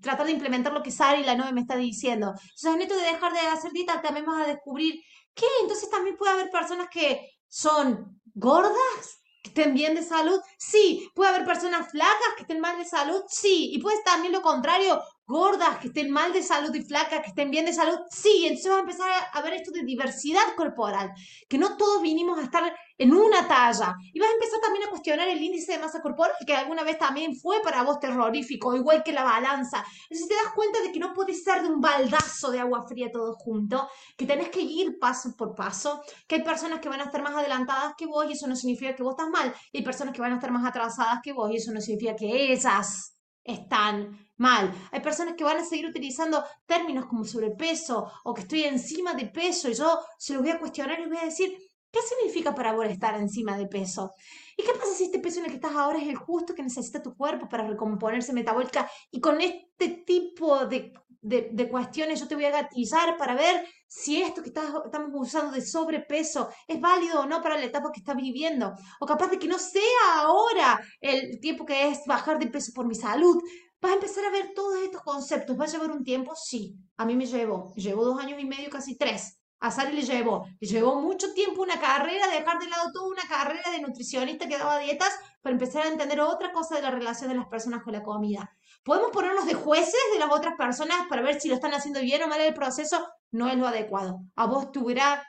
tratar 0.00 0.26
de 0.26 0.32
implementar 0.32 0.72
lo 0.72 0.82
que 0.82 0.90
Sara 0.90 1.20
y 1.20 1.24
la 1.24 1.36
novia 1.36 1.52
me 1.52 1.60
está 1.60 1.76
diciendo? 1.76 2.32
Entonces, 2.34 2.74
en 2.74 2.80
esto 2.80 2.96
de 2.96 3.02
dejar 3.02 3.32
de 3.34 3.40
hacer 3.40 3.72
dieta, 3.72 4.00
también 4.00 4.24
vas 4.24 4.42
a 4.42 4.48
descubrir 4.48 4.94
que 5.34 5.46
entonces 5.60 5.90
también 5.90 6.16
puede 6.16 6.32
haber 6.32 6.50
personas 6.50 6.88
que 6.90 7.30
son 7.46 8.20
gordas, 8.34 9.21
estén 9.48 9.74
bien 9.74 9.94
de 9.94 10.02
salud, 10.02 10.40
sí. 10.58 11.08
Puede 11.14 11.30
haber 11.30 11.46
personas 11.46 11.90
flacas 11.90 12.34
que 12.36 12.42
estén 12.42 12.60
mal 12.60 12.78
de 12.78 12.84
salud, 12.84 13.22
sí. 13.28 13.70
Y 13.72 13.80
puede 13.80 14.02
también 14.04 14.32
lo 14.32 14.42
contrario, 14.42 15.00
gordas 15.26 15.78
que 15.78 15.88
estén 15.88 16.10
mal 16.10 16.32
de 16.32 16.42
salud 16.42 16.74
y 16.74 16.82
flacas 16.82 17.20
que 17.20 17.28
estén 17.28 17.50
bien 17.50 17.66
de 17.66 17.72
salud, 17.72 17.98
sí. 18.10 18.44
Entonces 18.46 18.70
va 18.72 18.76
a 18.76 18.80
empezar 18.80 19.10
a 19.32 19.42
ver 19.42 19.54
esto 19.54 19.70
de 19.72 19.82
diversidad 19.84 20.54
corporal, 20.56 21.12
que 21.48 21.58
no 21.58 21.76
todos 21.76 22.02
vinimos 22.02 22.38
a 22.38 22.42
estar 22.42 22.74
en 22.98 23.12
una 23.12 23.46
talla. 23.48 23.94
Y 24.12 24.20
vas 24.20 24.30
a 24.30 24.34
empezar 24.34 24.60
también 24.60 24.86
a 24.86 24.90
cuestionar 24.90 25.28
el 25.28 25.42
índice 25.42 25.72
de 25.72 25.78
masa 25.78 26.00
corporal, 26.00 26.32
que 26.46 26.54
alguna 26.54 26.82
vez 26.82 26.98
también 26.98 27.36
fue 27.36 27.60
para 27.62 27.82
vos 27.82 28.00
terrorífico, 28.00 28.74
igual 28.74 29.02
que 29.02 29.12
la 29.12 29.24
balanza. 29.24 29.84
Entonces 30.08 30.28
te 30.28 30.34
das 30.34 30.52
cuenta 30.54 30.80
de 30.80 30.92
que 30.92 30.98
no 30.98 31.12
puede 31.12 31.34
ser 31.34 31.62
de 31.62 31.68
un 31.68 31.80
baldazo 31.80 32.50
de 32.50 32.60
agua 32.60 32.86
fría 32.86 33.10
todo 33.12 33.34
junto, 33.34 33.88
que 34.16 34.26
tenés 34.26 34.48
que 34.50 34.60
ir 34.60 34.98
paso 34.98 35.34
por 35.36 35.54
paso, 35.54 36.02
que 36.26 36.36
hay 36.36 36.42
personas 36.42 36.80
que 36.80 36.88
van 36.88 37.00
a 37.00 37.04
estar 37.04 37.22
más 37.22 37.34
adelantadas 37.34 37.94
que 37.96 38.06
vos 38.06 38.26
y 38.28 38.32
eso 38.32 38.46
no 38.46 38.56
significa 38.56 38.94
que 38.94 39.02
vos 39.02 39.12
estás 39.12 39.30
mal, 39.30 39.54
y 39.72 39.78
hay 39.78 39.84
personas 39.84 40.14
que 40.14 40.20
van 40.20 40.32
a 40.32 40.36
estar 40.36 40.50
más 40.50 40.66
atrasadas 40.66 41.20
que 41.22 41.32
vos 41.32 41.50
y 41.50 41.56
eso 41.56 41.72
no 41.72 41.80
significa 41.80 42.16
que 42.16 42.52
ellas 42.52 43.16
están 43.44 44.28
mal. 44.36 44.72
Hay 44.90 45.00
personas 45.00 45.34
que 45.36 45.44
van 45.44 45.58
a 45.58 45.64
seguir 45.64 45.86
utilizando 45.86 46.44
términos 46.66 47.06
como 47.06 47.24
sobrepeso 47.24 48.10
o 48.24 48.34
que 48.34 48.42
estoy 48.42 48.64
encima 48.64 49.14
de 49.14 49.26
peso 49.26 49.68
y 49.68 49.74
yo 49.74 50.00
se 50.18 50.34
lo 50.34 50.40
voy 50.40 50.50
a 50.50 50.58
cuestionar 50.58 51.00
y 51.00 51.06
voy 51.06 51.18
a 51.18 51.24
decir, 51.24 51.56
¿qué 51.92 52.00
significa 52.02 52.54
para 52.54 52.72
vos 52.72 52.86
estar 52.86 53.14
encima 53.20 53.56
de 53.56 53.66
peso? 53.66 54.12
¿Y 54.56 54.62
qué 54.62 54.72
pasa 54.72 54.94
si 54.94 55.04
este 55.04 55.18
peso 55.18 55.38
en 55.38 55.44
el 55.44 55.50
que 55.50 55.56
estás 55.56 55.76
ahora 55.76 56.00
es 56.00 56.08
el 56.08 56.16
justo 56.16 56.54
que 56.54 56.62
necesita 56.62 57.02
tu 57.02 57.14
cuerpo 57.14 57.48
para 57.48 57.68
recomponerse 57.68 58.32
metabólica? 58.32 58.90
Y 59.10 59.20
con 59.20 59.40
este 59.40 60.02
tipo 60.04 60.66
de, 60.66 60.92
de, 61.20 61.68
cuestiones 61.68 62.18
yo 62.18 62.26
te 62.26 62.34
voy 62.34 62.46
a 62.46 62.50
gatizar 62.50 63.16
para 63.16 63.34
ver 63.34 63.66
si 63.86 64.22
esto 64.22 64.42
que 64.42 64.48
estamos 64.48 65.10
usando 65.12 65.52
de 65.52 65.60
sobrepeso 65.60 66.48
es 66.66 66.80
válido 66.80 67.20
o 67.20 67.26
no 67.26 67.42
para 67.42 67.58
la 67.58 67.66
etapa 67.66 67.92
que 67.92 68.00
estás 68.00 68.16
viviendo. 68.16 68.72
O 69.00 69.06
capaz 69.06 69.28
de 69.28 69.38
que 69.38 69.48
no 69.48 69.58
sea 69.58 69.82
ahora 70.16 70.80
el 71.00 71.38
tiempo 71.40 71.66
que 71.66 71.88
es 71.88 72.00
bajar 72.06 72.38
de 72.38 72.48
peso 72.48 72.72
por 72.74 72.86
mi 72.86 72.94
salud, 72.94 73.38
vas 73.80 73.92
a 73.92 73.94
empezar 73.96 74.24
a 74.24 74.30
ver 74.30 74.52
todos 74.54 74.82
estos 74.82 75.02
conceptos. 75.02 75.58
¿Va 75.58 75.64
a 75.64 75.68
llevar 75.68 75.90
un 75.90 76.02
tiempo? 76.02 76.32
Sí. 76.34 76.74
A 76.96 77.04
mí 77.04 77.14
me 77.16 77.26
llevó. 77.26 77.72
Llevo 77.76 78.04
dos 78.04 78.18
años 78.18 78.40
y 78.40 78.46
medio, 78.46 78.70
casi 78.70 78.96
tres. 78.96 79.41
A 79.62 79.70
Sari 79.70 79.94
le 79.94 80.02
llevó. 80.02 80.44
Le 80.58 80.66
llevó 80.66 81.00
mucho 81.00 81.32
tiempo 81.34 81.62
una 81.62 81.78
carrera, 81.78 82.26
dejar 82.26 82.58
de 82.58 82.68
lado 82.68 82.90
toda 82.92 83.08
una 83.08 83.22
carrera 83.28 83.70
de 83.70 83.80
nutricionista 83.80 84.48
que 84.48 84.58
daba 84.58 84.80
dietas 84.80 85.12
para 85.40 85.52
empezar 85.52 85.84
a 85.84 85.88
entender 85.88 86.20
otra 86.20 86.50
cosa 86.50 86.74
de 86.74 86.82
la 86.82 86.90
relación 86.90 87.30
de 87.30 87.36
las 87.36 87.46
personas 87.46 87.84
con 87.84 87.92
la 87.92 88.02
comida. 88.02 88.50
¿Podemos 88.82 89.12
ponernos 89.12 89.46
de 89.46 89.54
jueces 89.54 90.00
de 90.12 90.18
las 90.18 90.32
otras 90.32 90.56
personas 90.56 91.06
para 91.08 91.22
ver 91.22 91.40
si 91.40 91.48
lo 91.48 91.54
están 91.54 91.74
haciendo 91.74 92.00
bien 92.00 92.24
o 92.24 92.26
mal 92.26 92.40
el 92.40 92.54
proceso? 92.54 93.06
No 93.30 93.48
es 93.48 93.56
lo 93.56 93.68
adecuado. 93.68 94.22
A 94.34 94.46
vos 94.46 94.72
te 94.72 94.80
hubiera 94.80 95.24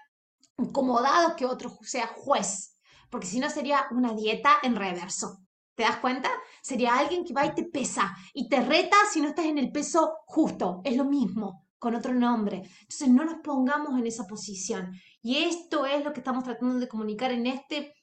incomodado 0.57 1.35
que 1.35 1.45
otro 1.45 1.71
sea 1.83 2.07
juez, 2.07 2.75
porque 3.11 3.27
si 3.27 3.39
no 3.39 3.51
sería 3.51 3.85
una 3.91 4.13
dieta 4.13 4.57
en 4.63 4.75
reverso. 4.75 5.43
¿Te 5.75 5.83
das 5.83 5.97
cuenta? 5.97 6.31
Sería 6.63 6.95
alguien 6.95 7.23
que 7.23 7.33
va 7.33 7.45
y 7.45 7.53
te 7.53 7.65
pesa 7.65 8.15
y 8.33 8.49
te 8.49 8.61
reta 8.61 8.97
si 9.11 9.21
no 9.21 9.29
estás 9.29 9.45
en 9.45 9.59
el 9.59 9.71
peso 9.71 10.17
justo. 10.25 10.81
Es 10.83 10.97
lo 10.97 11.05
mismo, 11.05 11.62
con 11.83 11.95
otro 11.95 12.13
nombre. 12.13 12.63
Entonces 12.79 13.09
no 13.09 13.25
nos 13.25 13.41
pongamos 13.43 13.99
en 13.99 14.07
esa 14.07 14.25
posición. 14.25 14.93
Y 15.21 15.39
esto 15.43 15.85
es 15.85 16.01
lo 16.01 16.13
que 16.13 16.21
estamos 16.21 16.45
tratando 16.45 16.79
de 16.79 16.87
comunicar 16.87 17.31
en 17.31 17.45
este 17.45 17.93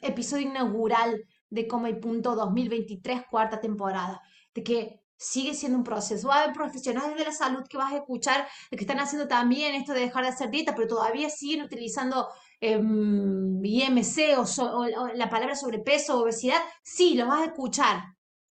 episodio 0.00 0.48
inaugural 0.48 1.22
de 1.50 1.68
Coma 1.68 1.90
y 1.90 2.00
Punto 2.00 2.34
2023, 2.34 3.24
cuarta 3.30 3.60
temporada. 3.60 4.22
De 4.54 4.62
que 4.62 5.02
sigue 5.18 5.52
siendo 5.52 5.76
un 5.76 5.84
proceso. 5.84 6.28
Va 6.28 6.50
profesionales 6.54 7.18
de 7.18 7.24
la 7.24 7.32
salud 7.32 7.64
que 7.68 7.76
vas 7.76 7.92
a 7.92 7.98
escuchar 7.98 8.48
que 8.70 8.76
están 8.80 8.98
haciendo 8.98 9.28
también 9.28 9.74
esto 9.74 9.92
de 9.92 10.00
dejar 10.00 10.22
de 10.22 10.30
hacer 10.30 10.48
dieta, 10.48 10.74
pero 10.74 10.88
todavía 10.88 11.28
siguen 11.28 11.66
utilizando 11.66 12.28
IMC 12.62 14.38
o, 14.38 14.86
la 15.14 15.28
palabra 15.28 15.54
sobrepeso 15.54 16.16
o 16.16 16.22
obesidad, 16.22 16.62
sí, 16.82 17.14
lo 17.14 17.26
vas 17.26 17.40
a 17.42 17.46
escuchar, 17.46 18.04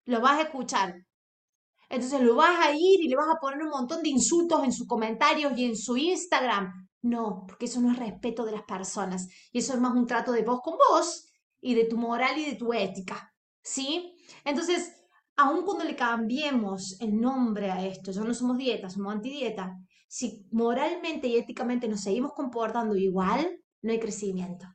lo 0.03 0.19
vas 0.19 0.39
a 0.39 0.41
escuchar. 0.41 1.05
Entonces 1.89 2.21
lo 2.21 2.36
vas 2.36 2.65
a 2.65 2.71
ir 2.71 3.02
y 3.02 3.08
le 3.08 3.15
vas 3.15 3.30
a 3.30 3.39
poner 3.39 3.62
un 3.62 3.69
montón 3.69 4.02
de 4.02 4.10
insultos 4.10 4.63
en 4.63 4.71
sus 4.71 4.88
comentarios 4.88 5.58
y 5.58 5.65
en 5.65 5.78
su 5.78 5.98
Instagram. 5.98 6.71
No, 7.02 7.45
porque 7.48 7.65
eso 7.65 7.80
no 7.82 7.91
es 7.91 8.00
respeto 8.00 8.45
de 8.45 8.54
las 8.54 8.63
personas. 8.63 9.28
Y 9.52 9.60
eso 9.60 9.74
es 9.74 9.80
más 9.80 9.93
un 9.93 10.08
trato 10.08 10.32
de 10.32 10.43
vos 10.43 10.60
con 10.63 10.76
vos 10.89 11.26
y 11.62 11.76
de 11.76 11.86
tu 11.86 11.98
moral 11.98 12.38
y 12.39 12.45
de 12.45 12.56
tu 12.56 12.74
ética. 12.74 13.32
¿Sí? 13.62 14.15
Entonces, 14.43 14.91
aun 15.36 15.63
cuando 15.63 15.84
le 15.84 15.95
cambiemos 15.95 17.00
el 17.00 17.19
nombre 17.19 17.71
a 17.71 17.86
esto, 17.86 18.12
ya 18.12 18.21
no 18.21 18.34
somos 18.34 18.58
dieta, 18.58 18.89
somos 18.89 19.13
antidieta, 19.13 19.76
si 20.08 20.48
moralmente 20.52 21.28
y 21.28 21.38
éticamente 21.38 21.88
nos 21.88 22.02
seguimos 22.02 22.34
comportando 22.34 22.95
igual, 22.95 23.60
no 23.82 23.91
hay 23.91 24.00
crecimiento. 24.00 24.65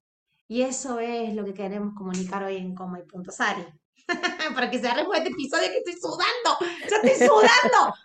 Y 0.49 0.63
eso 0.63 0.99
es 0.99 1.35
lo 1.35 1.45
que 1.45 1.55
queremos 1.55 1.95
comunicar 1.95 2.43
hoy 2.45 2.57
en 2.57 2.75
Como 2.75 2.97
y 2.97 3.05
Punto 3.05 3.31
Sari. 3.31 3.65
Para 4.55 4.71
que 4.71 4.79
se 4.79 4.89
arregle 4.89 5.19
este 5.19 5.31
episodio 5.31 5.69
que 5.71 5.79
estoy 5.79 5.95
sudando. 5.95 6.59
¡Ya 6.89 6.97
estoy 6.97 7.29
sudando! 7.29 7.95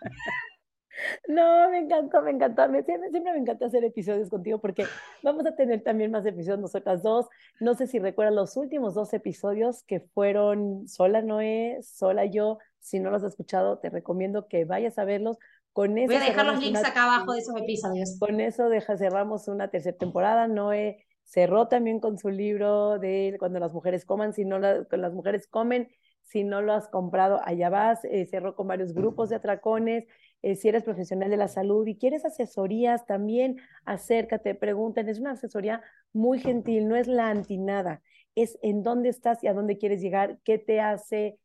No, 1.28 1.68
me 1.68 1.80
encantó, 1.80 2.22
me 2.22 2.30
encantó. 2.30 2.64
siempre, 2.64 3.10
siempre, 3.10 3.32
me 3.34 3.38
encanta 3.38 3.66
hacer 3.66 3.84
episodios 3.84 4.30
contigo 4.30 4.58
porque 4.58 4.86
vamos 5.22 5.44
a 5.44 5.54
tener 5.54 5.82
también 5.82 6.10
más 6.10 6.24
episodios 6.24 6.58
nosotras 6.58 7.02
dos. 7.02 7.26
No 7.60 7.74
sé 7.74 7.86
si 7.86 7.98
recuerdas 7.98 8.34
los 8.34 8.56
últimos 8.56 8.94
dos 8.94 9.12
episodios 9.12 9.82
que 9.82 10.00
fueron 10.00 10.88
sola 10.88 11.20
Noé, 11.20 11.80
sola 11.82 12.24
yo. 12.24 12.58
Si 12.80 12.98
no 12.98 13.10
los 13.10 13.22
has 13.22 13.32
escuchado, 13.32 13.78
te 13.78 13.90
recomiendo 13.90 14.48
que 14.48 14.64
vayas 14.64 14.98
a 14.98 15.04
verlos 15.04 15.36
Voy 15.76 16.14
a 16.14 16.20
dejar 16.20 16.46
los 16.46 16.58
links 16.58 16.82
acá 16.82 17.04
abajo 17.04 17.34
de 17.34 17.40
esos 17.40 17.54
episodios. 17.54 18.16
Con 18.18 18.40
eso 18.40 18.70
deja, 18.70 18.96
cerramos 18.96 19.46
una 19.46 19.68
tercera 19.68 19.96
temporada. 19.96 20.48
Noé 20.48 21.05
cerró 21.26 21.68
también 21.68 22.00
con 22.00 22.18
su 22.18 22.30
libro 22.30 22.98
de 22.98 23.36
Cuando 23.38 23.58
las 23.58 23.72
mujeres 23.72 24.04
coman, 24.04 24.32
si 24.32 24.44
no 24.44 24.58
las 24.58 25.12
mujeres 25.12 25.46
comen, 25.48 25.88
si 26.22 26.44
no 26.44 26.62
lo 26.62 26.72
has 26.72 26.88
comprado, 26.88 27.40
allá 27.44 27.68
vas. 27.68 28.04
Eh, 28.04 28.26
cerró 28.26 28.54
con 28.54 28.68
varios 28.68 28.94
grupos 28.94 29.28
de 29.28 29.36
atracones. 29.36 30.06
Eh, 30.42 30.54
si 30.54 30.68
eres 30.68 30.84
profesional 30.84 31.30
de 31.30 31.36
la 31.36 31.48
salud 31.48 31.86
y 31.86 31.98
quieres 31.98 32.24
asesorías, 32.24 33.06
también 33.06 33.58
acércate, 33.84 34.54
pregunten. 34.54 35.08
Es 35.08 35.18
una 35.20 35.32
asesoría 35.32 35.82
muy 36.12 36.38
gentil, 36.38 36.88
no 36.88 36.96
es 36.96 37.08
la 37.08 37.30
antinada, 37.30 38.02
es 38.34 38.58
en 38.62 38.82
dónde 38.82 39.08
estás 39.08 39.42
y 39.42 39.48
a 39.48 39.54
dónde 39.54 39.78
quieres 39.78 40.00
llegar, 40.00 40.38
qué 40.44 40.58
te 40.58 40.80
hace 40.80 41.38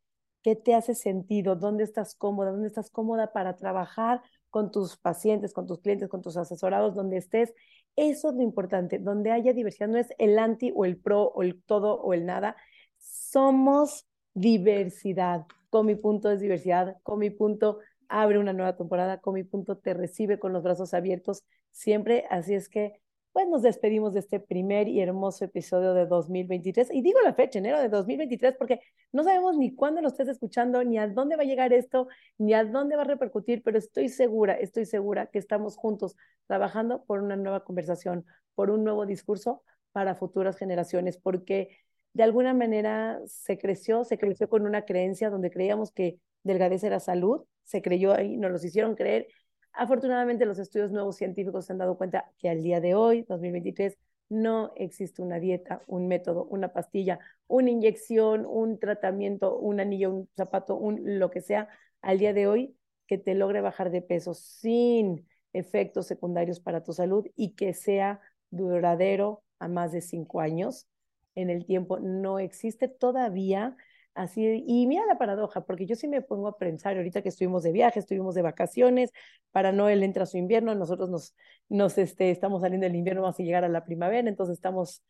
qué 0.44 0.56
te 0.56 0.74
hace 0.74 0.96
sentido, 0.96 1.56
dónde 1.56 1.84
estás 1.84 2.16
cómoda, 2.16 2.52
dónde 2.52 2.68
estás 2.68 2.90
cómoda 2.90 3.32
para 3.32 3.56
trabajar 3.58 4.22
con 4.50 4.72
tus 4.72 4.98
pacientes, 4.98 5.54
con 5.54 5.68
tus 5.68 5.80
clientes, 5.80 6.10
con 6.10 6.22
tus 6.22 6.38
asesorados, 6.38 6.96
donde 6.96 7.18
estés. 7.18 7.54
Eso 7.96 8.30
es 8.30 8.36
lo 8.36 8.42
importante, 8.42 9.00
donde 9.00 9.32
haya 9.32 9.54
diversidad, 9.54 9.88
no 9.90 9.98
es 9.98 10.14
el 10.18 10.40
anti 10.40 10.72
o 10.76 10.86
el 10.86 10.98
pro 10.98 11.24
o 11.24 11.44
el 11.44 11.62
todo 11.64 12.02
o 12.02 12.14
el 12.14 12.26
nada. 12.26 12.56
Somos 12.98 14.08
diversidad. 14.34 15.46
Con 15.70 15.86
mi 15.86 15.96
punto 15.96 16.32
es 16.32 16.40
diversidad, 16.40 16.98
con 17.04 17.20
mi 17.20 17.30
punto 17.30 17.80
abre 18.08 18.40
una 18.40 18.54
nueva 18.54 18.76
temporada, 18.76 19.20
con 19.22 19.36
mi 19.36 19.44
punto 19.44 19.78
te 19.78 19.94
recibe 19.94 20.40
con 20.40 20.54
los 20.54 20.64
brazos 20.64 20.94
abiertos 20.94 21.44
siempre. 21.72 22.26
Así 22.30 22.56
es 22.56 22.70
que 22.70 23.02
pues 23.32 23.48
nos 23.48 23.62
despedimos 23.62 24.14
de 24.14 24.20
este 24.20 24.40
primer 24.40 24.88
y 24.88 25.00
hermoso 25.00 25.46
episodio 25.46 25.94
de 25.94 26.06
2023. 26.06 26.90
Y 26.92 27.02
digo 27.02 27.20
la 27.22 27.34
fecha, 27.34 27.60
enero 27.60 27.80
de 27.80 27.88
2023, 27.88 28.56
porque 28.58 28.82
no 29.14 29.24
sabemos 29.24 29.58
ni 29.58 29.74
cuándo 29.74 30.02
lo 30.02 30.10
estés 30.10 30.28
escuchando, 30.28 30.84
ni 30.84 30.98
a 30.98 31.08
dónde 31.08 31.38
va 31.38 31.44
a 31.44 31.46
llegar 31.46 31.72
esto, 31.72 32.08
ni 32.38 32.54
a 32.54 32.66
dónde 32.66 32.96
va 32.96 33.04
a 33.04 33.06
repercutir, 33.06 33.64
pero 33.64 33.78
estoy 33.78 34.10
segura, 34.10 34.54
estoy 34.54 34.86
segura 34.86 35.28
que 35.28 35.40
estamos 35.40 35.78
juntos 35.78 36.16
trabajando 36.48 37.04
por 37.06 37.22
una 37.22 37.38
nueva 37.38 37.64
conversación, 37.64 38.26
por 38.54 38.70
un 38.70 38.84
nuevo 38.84 39.06
discurso 39.06 39.64
para 39.94 40.16
futuras 40.16 40.58
generaciones, 40.58 41.18
porque 41.18 41.78
de 42.14 42.24
alguna 42.24 42.54
manera 42.54 43.22
se 43.26 43.58
creció, 43.58 44.04
se 44.04 44.18
creció 44.18 44.50
con 44.50 44.66
una 44.66 44.84
creencia 44.84 45.30
donde 45.30 45.52
creíamos 45.52 45.92
que 45.94 46.20
delgadez 46.44 46.84
era 46.84 47.00
salud, 47.00 47.46
se 47.64 47.82
creyó 47.82 48.14
ahí, 48.14 48.36
nos 48.36 48.52
los 48.52 48.66
hicieron 48.66 48.96
creer 48.96 49.28
Afortunadamente, 49.74 50.46
los 50.46 50.60
estudios 50.60 50.92
nuevos 50.92 51.16
científicos 51.16 51.66
se 51.66 51.74
han 51.74 51.80
dado 51.80 51.98
cuenta 51.98 52.32
que 52.38 52.50
al 52.50 52.62
día 52.62 52.82
de 52.82 52.94
hoy, 52.96 53.24
2023, 53.28 53.98
no 54.30 54.72
existe 54.76 55.22
una 55.22 55.40
dieta, 55.40 55.82
un 55.88 56.08
método, 56.08 56.46
una 56.46 56.72
pastilla, 56.72 57.20
una 57.48 57.70
inyección, 57.70 58.46
un 58.46 58.80
tratamiento, 58.80 59.58
un 59.58 59.80
anillo, 59.80 60.12
un 60.12 60.30
zapato, 60.38 60.78
un 60.78 61.20
lo 61.20 61.30
que 61.32 61.42
sea, 61.42 61.68
al 62.02 62.20
día 62.20 62.34
de 62.34 62.48
hoy 62.48 62.76
que 63.08 63.18
te 63.18 63.36
logre 63.36 63.60
bajar 63.60 63.92
de 63.92 64.02
peso 64.02 64.34
sin 64.34 65.28
efectos 65.52 66.08
secundarios 66.08 66.62
para 66.62 66.84
tu 66.84 66.94
salud 66.94 67.28
y 67.36 67.56
que 67.56 67.74
sea 67.74 68.22
duradero 68.52 69.44
a 69.60 69.68
más 69.68 69.92
de 69.92 70.02
cinco 70.02 70.40
años 70.40 70.88
en 71.36 71.50
el 71.50 71.66
tiempo. 71.66 72.00
No 72.00 72.40
existe 72.40 72.88
todavía 72.88 73.76
Así, 74.14 74.64
y 74.68 74.88
mira 74.88 75.06
la 75.06 75.18
paradoja, 75.18 75.62
porque 75.62 75.86
yo 75.86 75.96
sí 75.96 76.08
me 76.08 76.22
pongo 76.22 76.50
a 76.50 76.58
pensar, 76.58 76.98
ahorita 76.98 77.22
que 77.22 77.30
estuvimos 77.30 77.64
de 77.64 77.72
viaje, 77.72 78.00
estuvimos 78.00 78.36
de 78.36 78.42
vacaciones, 78.42 79.12
para 79.52 79.72
Noel 79.72 80.04
entra 80.04 80.26
su 80.26 80.38
invierno, 80.38 80.76
nosotros 80.76 81.10
nos, 81.10 81.34
nos 81.70 81.98
este, 81.98 82.30
estamos 82.30 82.62
saliendo 82.62 82.86
del 82.86 82.96
invierno, 82.98 83.22
vamos 83.22 83.40
a 83.40 83.44
llegar 83.44 83.64
a 83.64 83.70
la 83.70 83.86
primavera, 83.86 84.28
entonces 84.28 84.56
estamos 84.56 85.02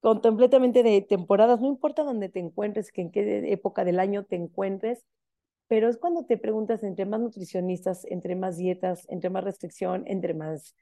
completamente 0.00 0.82
de 0.82 1.00
temporadas, 1.02 1.60
no 1.60 1.68
importa 1.68 2.02
dónde 2.04 2.28
te 2.28 2.40
encuentres, 2.40 2.92
que 2.92 3.02
en 3.02 3.10
qué 3.10 3.52
época 3.52 3.84
del 3.84 3.98
año 3.98 4.24
te 4.24 4.36
encuentres, 4.36 5.06
pero 5.66 5.88
es 5.88 5.96
cuando 5.96 6.26
te 6.26 6.36
preguntas 6.36 6.82
entre 6.82 7.06
más 7.06 7.20
nutricionistas, 7.20 8.04
entre 8.06 8.36
más 8.36 8.56
dietas, 8.58 9.06
entre 9.08 9.30
más 9.30 9.44
restricción, 9.44 10.04
entre 10.06 10.34
más 10.34 10.74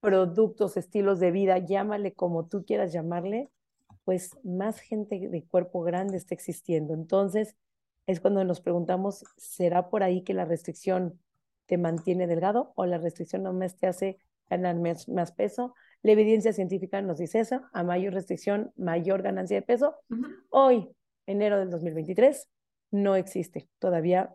productos, 0.00 0.76
estilos 0.76 1.18
de 1.20 1.30
vida, 1.30 1.58
llámale 1.58 2.12
como 2.12 2.46
tú 2.46 2.64
quieras 2.64 2.92
llamarle, 2.92 3.48
pues 4.08 4.38
más 4.42 4.80
gente 4.80 5.28
de 5.28 5.44
cuerpo 5.44 5.82
grande 5.82 6.16
está 6.16 6.34
existiendo. 6.34 6.94
Entonces, 6.94 7.56
es 8.06 8.20
cuando 8.20 8.42
nos 8.42 8.62
preguntamos, 8.62 9.22
¿será 9.36 9.90
por 9.90 10.02
ahí 10.02 10.22
que 10.22 10.32
la 10.32 10.46
restricción 10.46 11.20
te 11.66 11.76
mantiene 11.76 12.26
delgado 12.26 12.72
o 12.74 12.86
la 12.86 12.96
restricción 12.96 13.42
no 13.42 13.54
te 13.78 13.86
hace 13.86 14.18
ganar 14.48 14.76
más, 14.76 15.32
peso? 15.32 15.74
La 16.00 16.12
evidencia 16.12 16.54
científica 16.54 17.02
nos 17.02 17.18
dice 17.18 17.40
eso, 17.40 17.60
a 17.70 17.82
mayor 17.82 18.14
restricción, 18.14 18.72
mayor 18.76 19.20
ganancia 19.20 19.56
de 19.56 19.62
peso. 19.66 19.96
Hoy, 20.48 20.88
enero 21.26 21.58
del 21.58 21.68
2023, 21.68 22.48
no 22.90 23.14
existe 23.14 23.68
todavía 23.78 24.34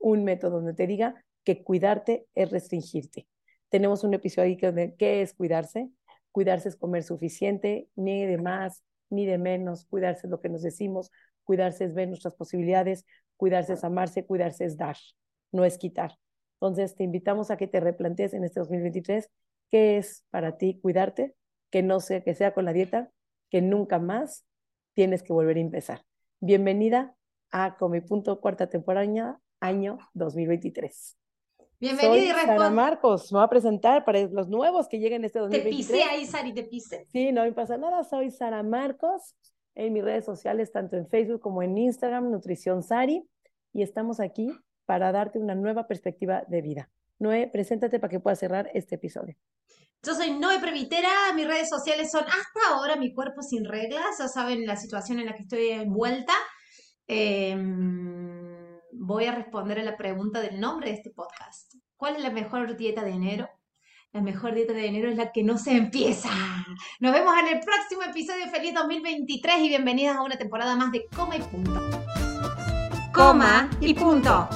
un 0.00 0.24
método 0.24 0.56
donde 0.56 0.74
te 0.74 0.88
diga 0.88 1.24
que 1.44 1.62
cuidarte 1.62 2.26
es 2.34 2.50
restringirte. 2.50 3.28
Tenemos 3.68 4.02
un 4.02 4.14
episodio 4.14 4.48
ahí 4.48 4.56
que 4.56 4.96
qué 4.98 5.22
es 5.22 5.32
cuidarse. 5.32 5.90
Cuidarse 6.32 6.70
es 6.70 6.74
comer 6.76 7.04
suficiente, 7.04 7.88
ni 7.94 8.26
de 8.26 8.38
más, 8.38 8.82
ni 9.12 9.26
de 9.26 9.38
menos. 9.38 9.84
Cuidarse 9.86 10.26
es 10.26 10.30
lo 10.30 10.40
que 10.40 10.48
nos 10.48 10.62
decimos. 10.62 11.10
Cuidarse 11.44 11.84
es 11.84 11.94
ver 11.94 12.08
nuestras 12.08 12.34
posibilidades. 12.34 13.04
Cuidarse 13.36 13.74
es 13.74 13.84
amarse. 13.84 14.24
Cuidarse 14.24 14.64
es 14.64 14.76
dar, 14.76 14.96
no 15.52 15.64
es 15.64 15.78
quitar. 15.78 16.18
Entonces, 16.54 16.96
te 16.96 17.04
invitamos 17.04 17.50
a 17.50 17.56
que 17.56 17.66
te 17.66 17.80
replantees 17.80 18.34
en 18.34 18.44
este 18.44 18.60
2023 18.60 19.28
qué 19.70 19.98
es 19.98 20.24
para 20.30 20.58
ti 20.58 20.78
cuidarte, 20.80 21.34
que 21.70 21.82
no 21.82 22.00
sea 22.00 22.22
que 22.22 22.34
sea 22.34 22.54
con 22.54 22.64
la 22.64 22.72
dieta, 22.72 23.10
que 23.50 23.62
nunca 23.62 23.98
más 23.98 24.46
tienes 24.94 25.22
que 25.22 25.32
volver 25.32 25.56
a 25.56 25.60
empezar. 25.60 26.04
Bienvenida 26.40 27.16
a 27.50 27.76
Come 27.76 28.02
Punto 28.02 28.40
cuarta 28.40 28.68
temporada, 28.68 29.40
año 29.60 29.98
2023. 30.14 31.21
Bienvenida 31.82 32.12
Soy 32.12 32.20
y 32.20 32.28
Sara 32.28 32.46
responde. 32.46 32.76
Marcos, 32.76 33.32
me 33.32 33.38
voy 33.38 33.44
a 33.44 33.48
presentar 33.48 34.04
para 34.04 34.20
los 34.20 34.48
nuevos 34.48 34.86
que 34.86 35.00
lleguen 35.00 35.24
este 35.24 35.40
Te 35.40 35.42
2023. 35.42 35.76
pisé 35.76 36.04
ahí, 36.04 36.26
Sari, 36.26 36.54
te 36.54 36.62
pisé. 36.62 37.08
Sí, 37.10 37.32
no 37.32 37.42
me 37.42 37.50
pasa 37.50 37.76
nada, 37.76 38.04
soy 38.04 38.30
Sara 38.30 38.62
Marcos 38.62 39.34
en 39.74 39.92
mis 39.92 40.04
redes 40.04 40.24
sociales, 40.24 40.70
tanto 40.70 40.96
en 40.96 41.08
Facebook 41.08 41.40
como 41.40 41.60
en 41.60 41.76
Instagram, 41.76 42.30
Nutrición 42.30 42.84
Sari, 42.84 43.28
y 43.72 43.82
estamos 43.82 44.20
aquí 44.20 44.48
para 44.86 45.10
darte 45.10 45.40
una 45.40 45.56
nueva 45.56 45.88
perspectiva 45.88 46.44
de 46.46 46.62
vida. 46.62 46.88
Noé, 47.18 47.48
preséntate 47.52 47.98
para 47.98 48.12
que 48.12 48.20
puedas 48.20 48.38
cerrar 48.38 48.70
este 48.74 48.94
episodio. 48.94 49.34
Yo 50.04 50.14
soy 50.14 50.38
Noe 50.38 50.60
Previtera, 50.60 51.10
mis 51.34 51.48
redes 51.48 51.68
sociales 51.68 52.12
son 52.12 52.22
hasta 52.22 52.76
ahora 52.76 52.94
mi 52.94 53.12
cuerpo 53.12 53.42
sin 53.42 53.64
reglas, 53.64 54.18
ya 54.20 54.28
saben 54.28 54.68
la 54.68 54.76
situación 54.76 55.18
en 55.18 55.26
la 55.26 55.34
que 55.34 55.42
estoy 55.42 55.70
envuelta. 55.70 56.32
Eh, 57.08 57.56
voy 58.92 59.26
a 59.26 59.32
responder 59.32 59.78
a 59.78 59.82
la 59.82 59.96
pregunta 59.96 60.40
del 60.40 60.60
nombre 60.60 60.90
de 60.90 60.96
este 60.96 61.10
podcast. 61.10 61.74
¿Cuál 61.96 62.16
es 62.16 62.22
la 62.22 62.30
mejor 62.30 62.76
dieta 62.76 63.04
de 63.04 63.12
enero? 63.12 63.48
La 64.12 64.20
mejor 64.20 64.54
dieta 64.54 64.74
de 64.74 64.86
enero 64.86 65.08
es 65.08 65.16
la 65.16 65.32
que 65.32 65.42
no 65.42 65.56
se 65.56 65.72
empieza. 65.76 66.28
Nos 67.00 67.12
vemos 67.12 67.34
en 67.38 67.56
el 67.56 67.60
próximo 67.60 68.02
episodio. 68.02 68.46
Feliz 68.50 68.74
2023 68.74 69.58
y 69.60 69.68
bienvenidas 69.68 70.16
a 70.16 70.22
una 70.22 70.36
temporada 70.36 70.76
más 70.76 70.92
de 70.92 71.06
Coma 71.16 71.36
y 71.36 71.40
Punto. 71.40 71.80
Coma 73.14 73.70
y 73.80 73.94
Punto. 73.94 74.48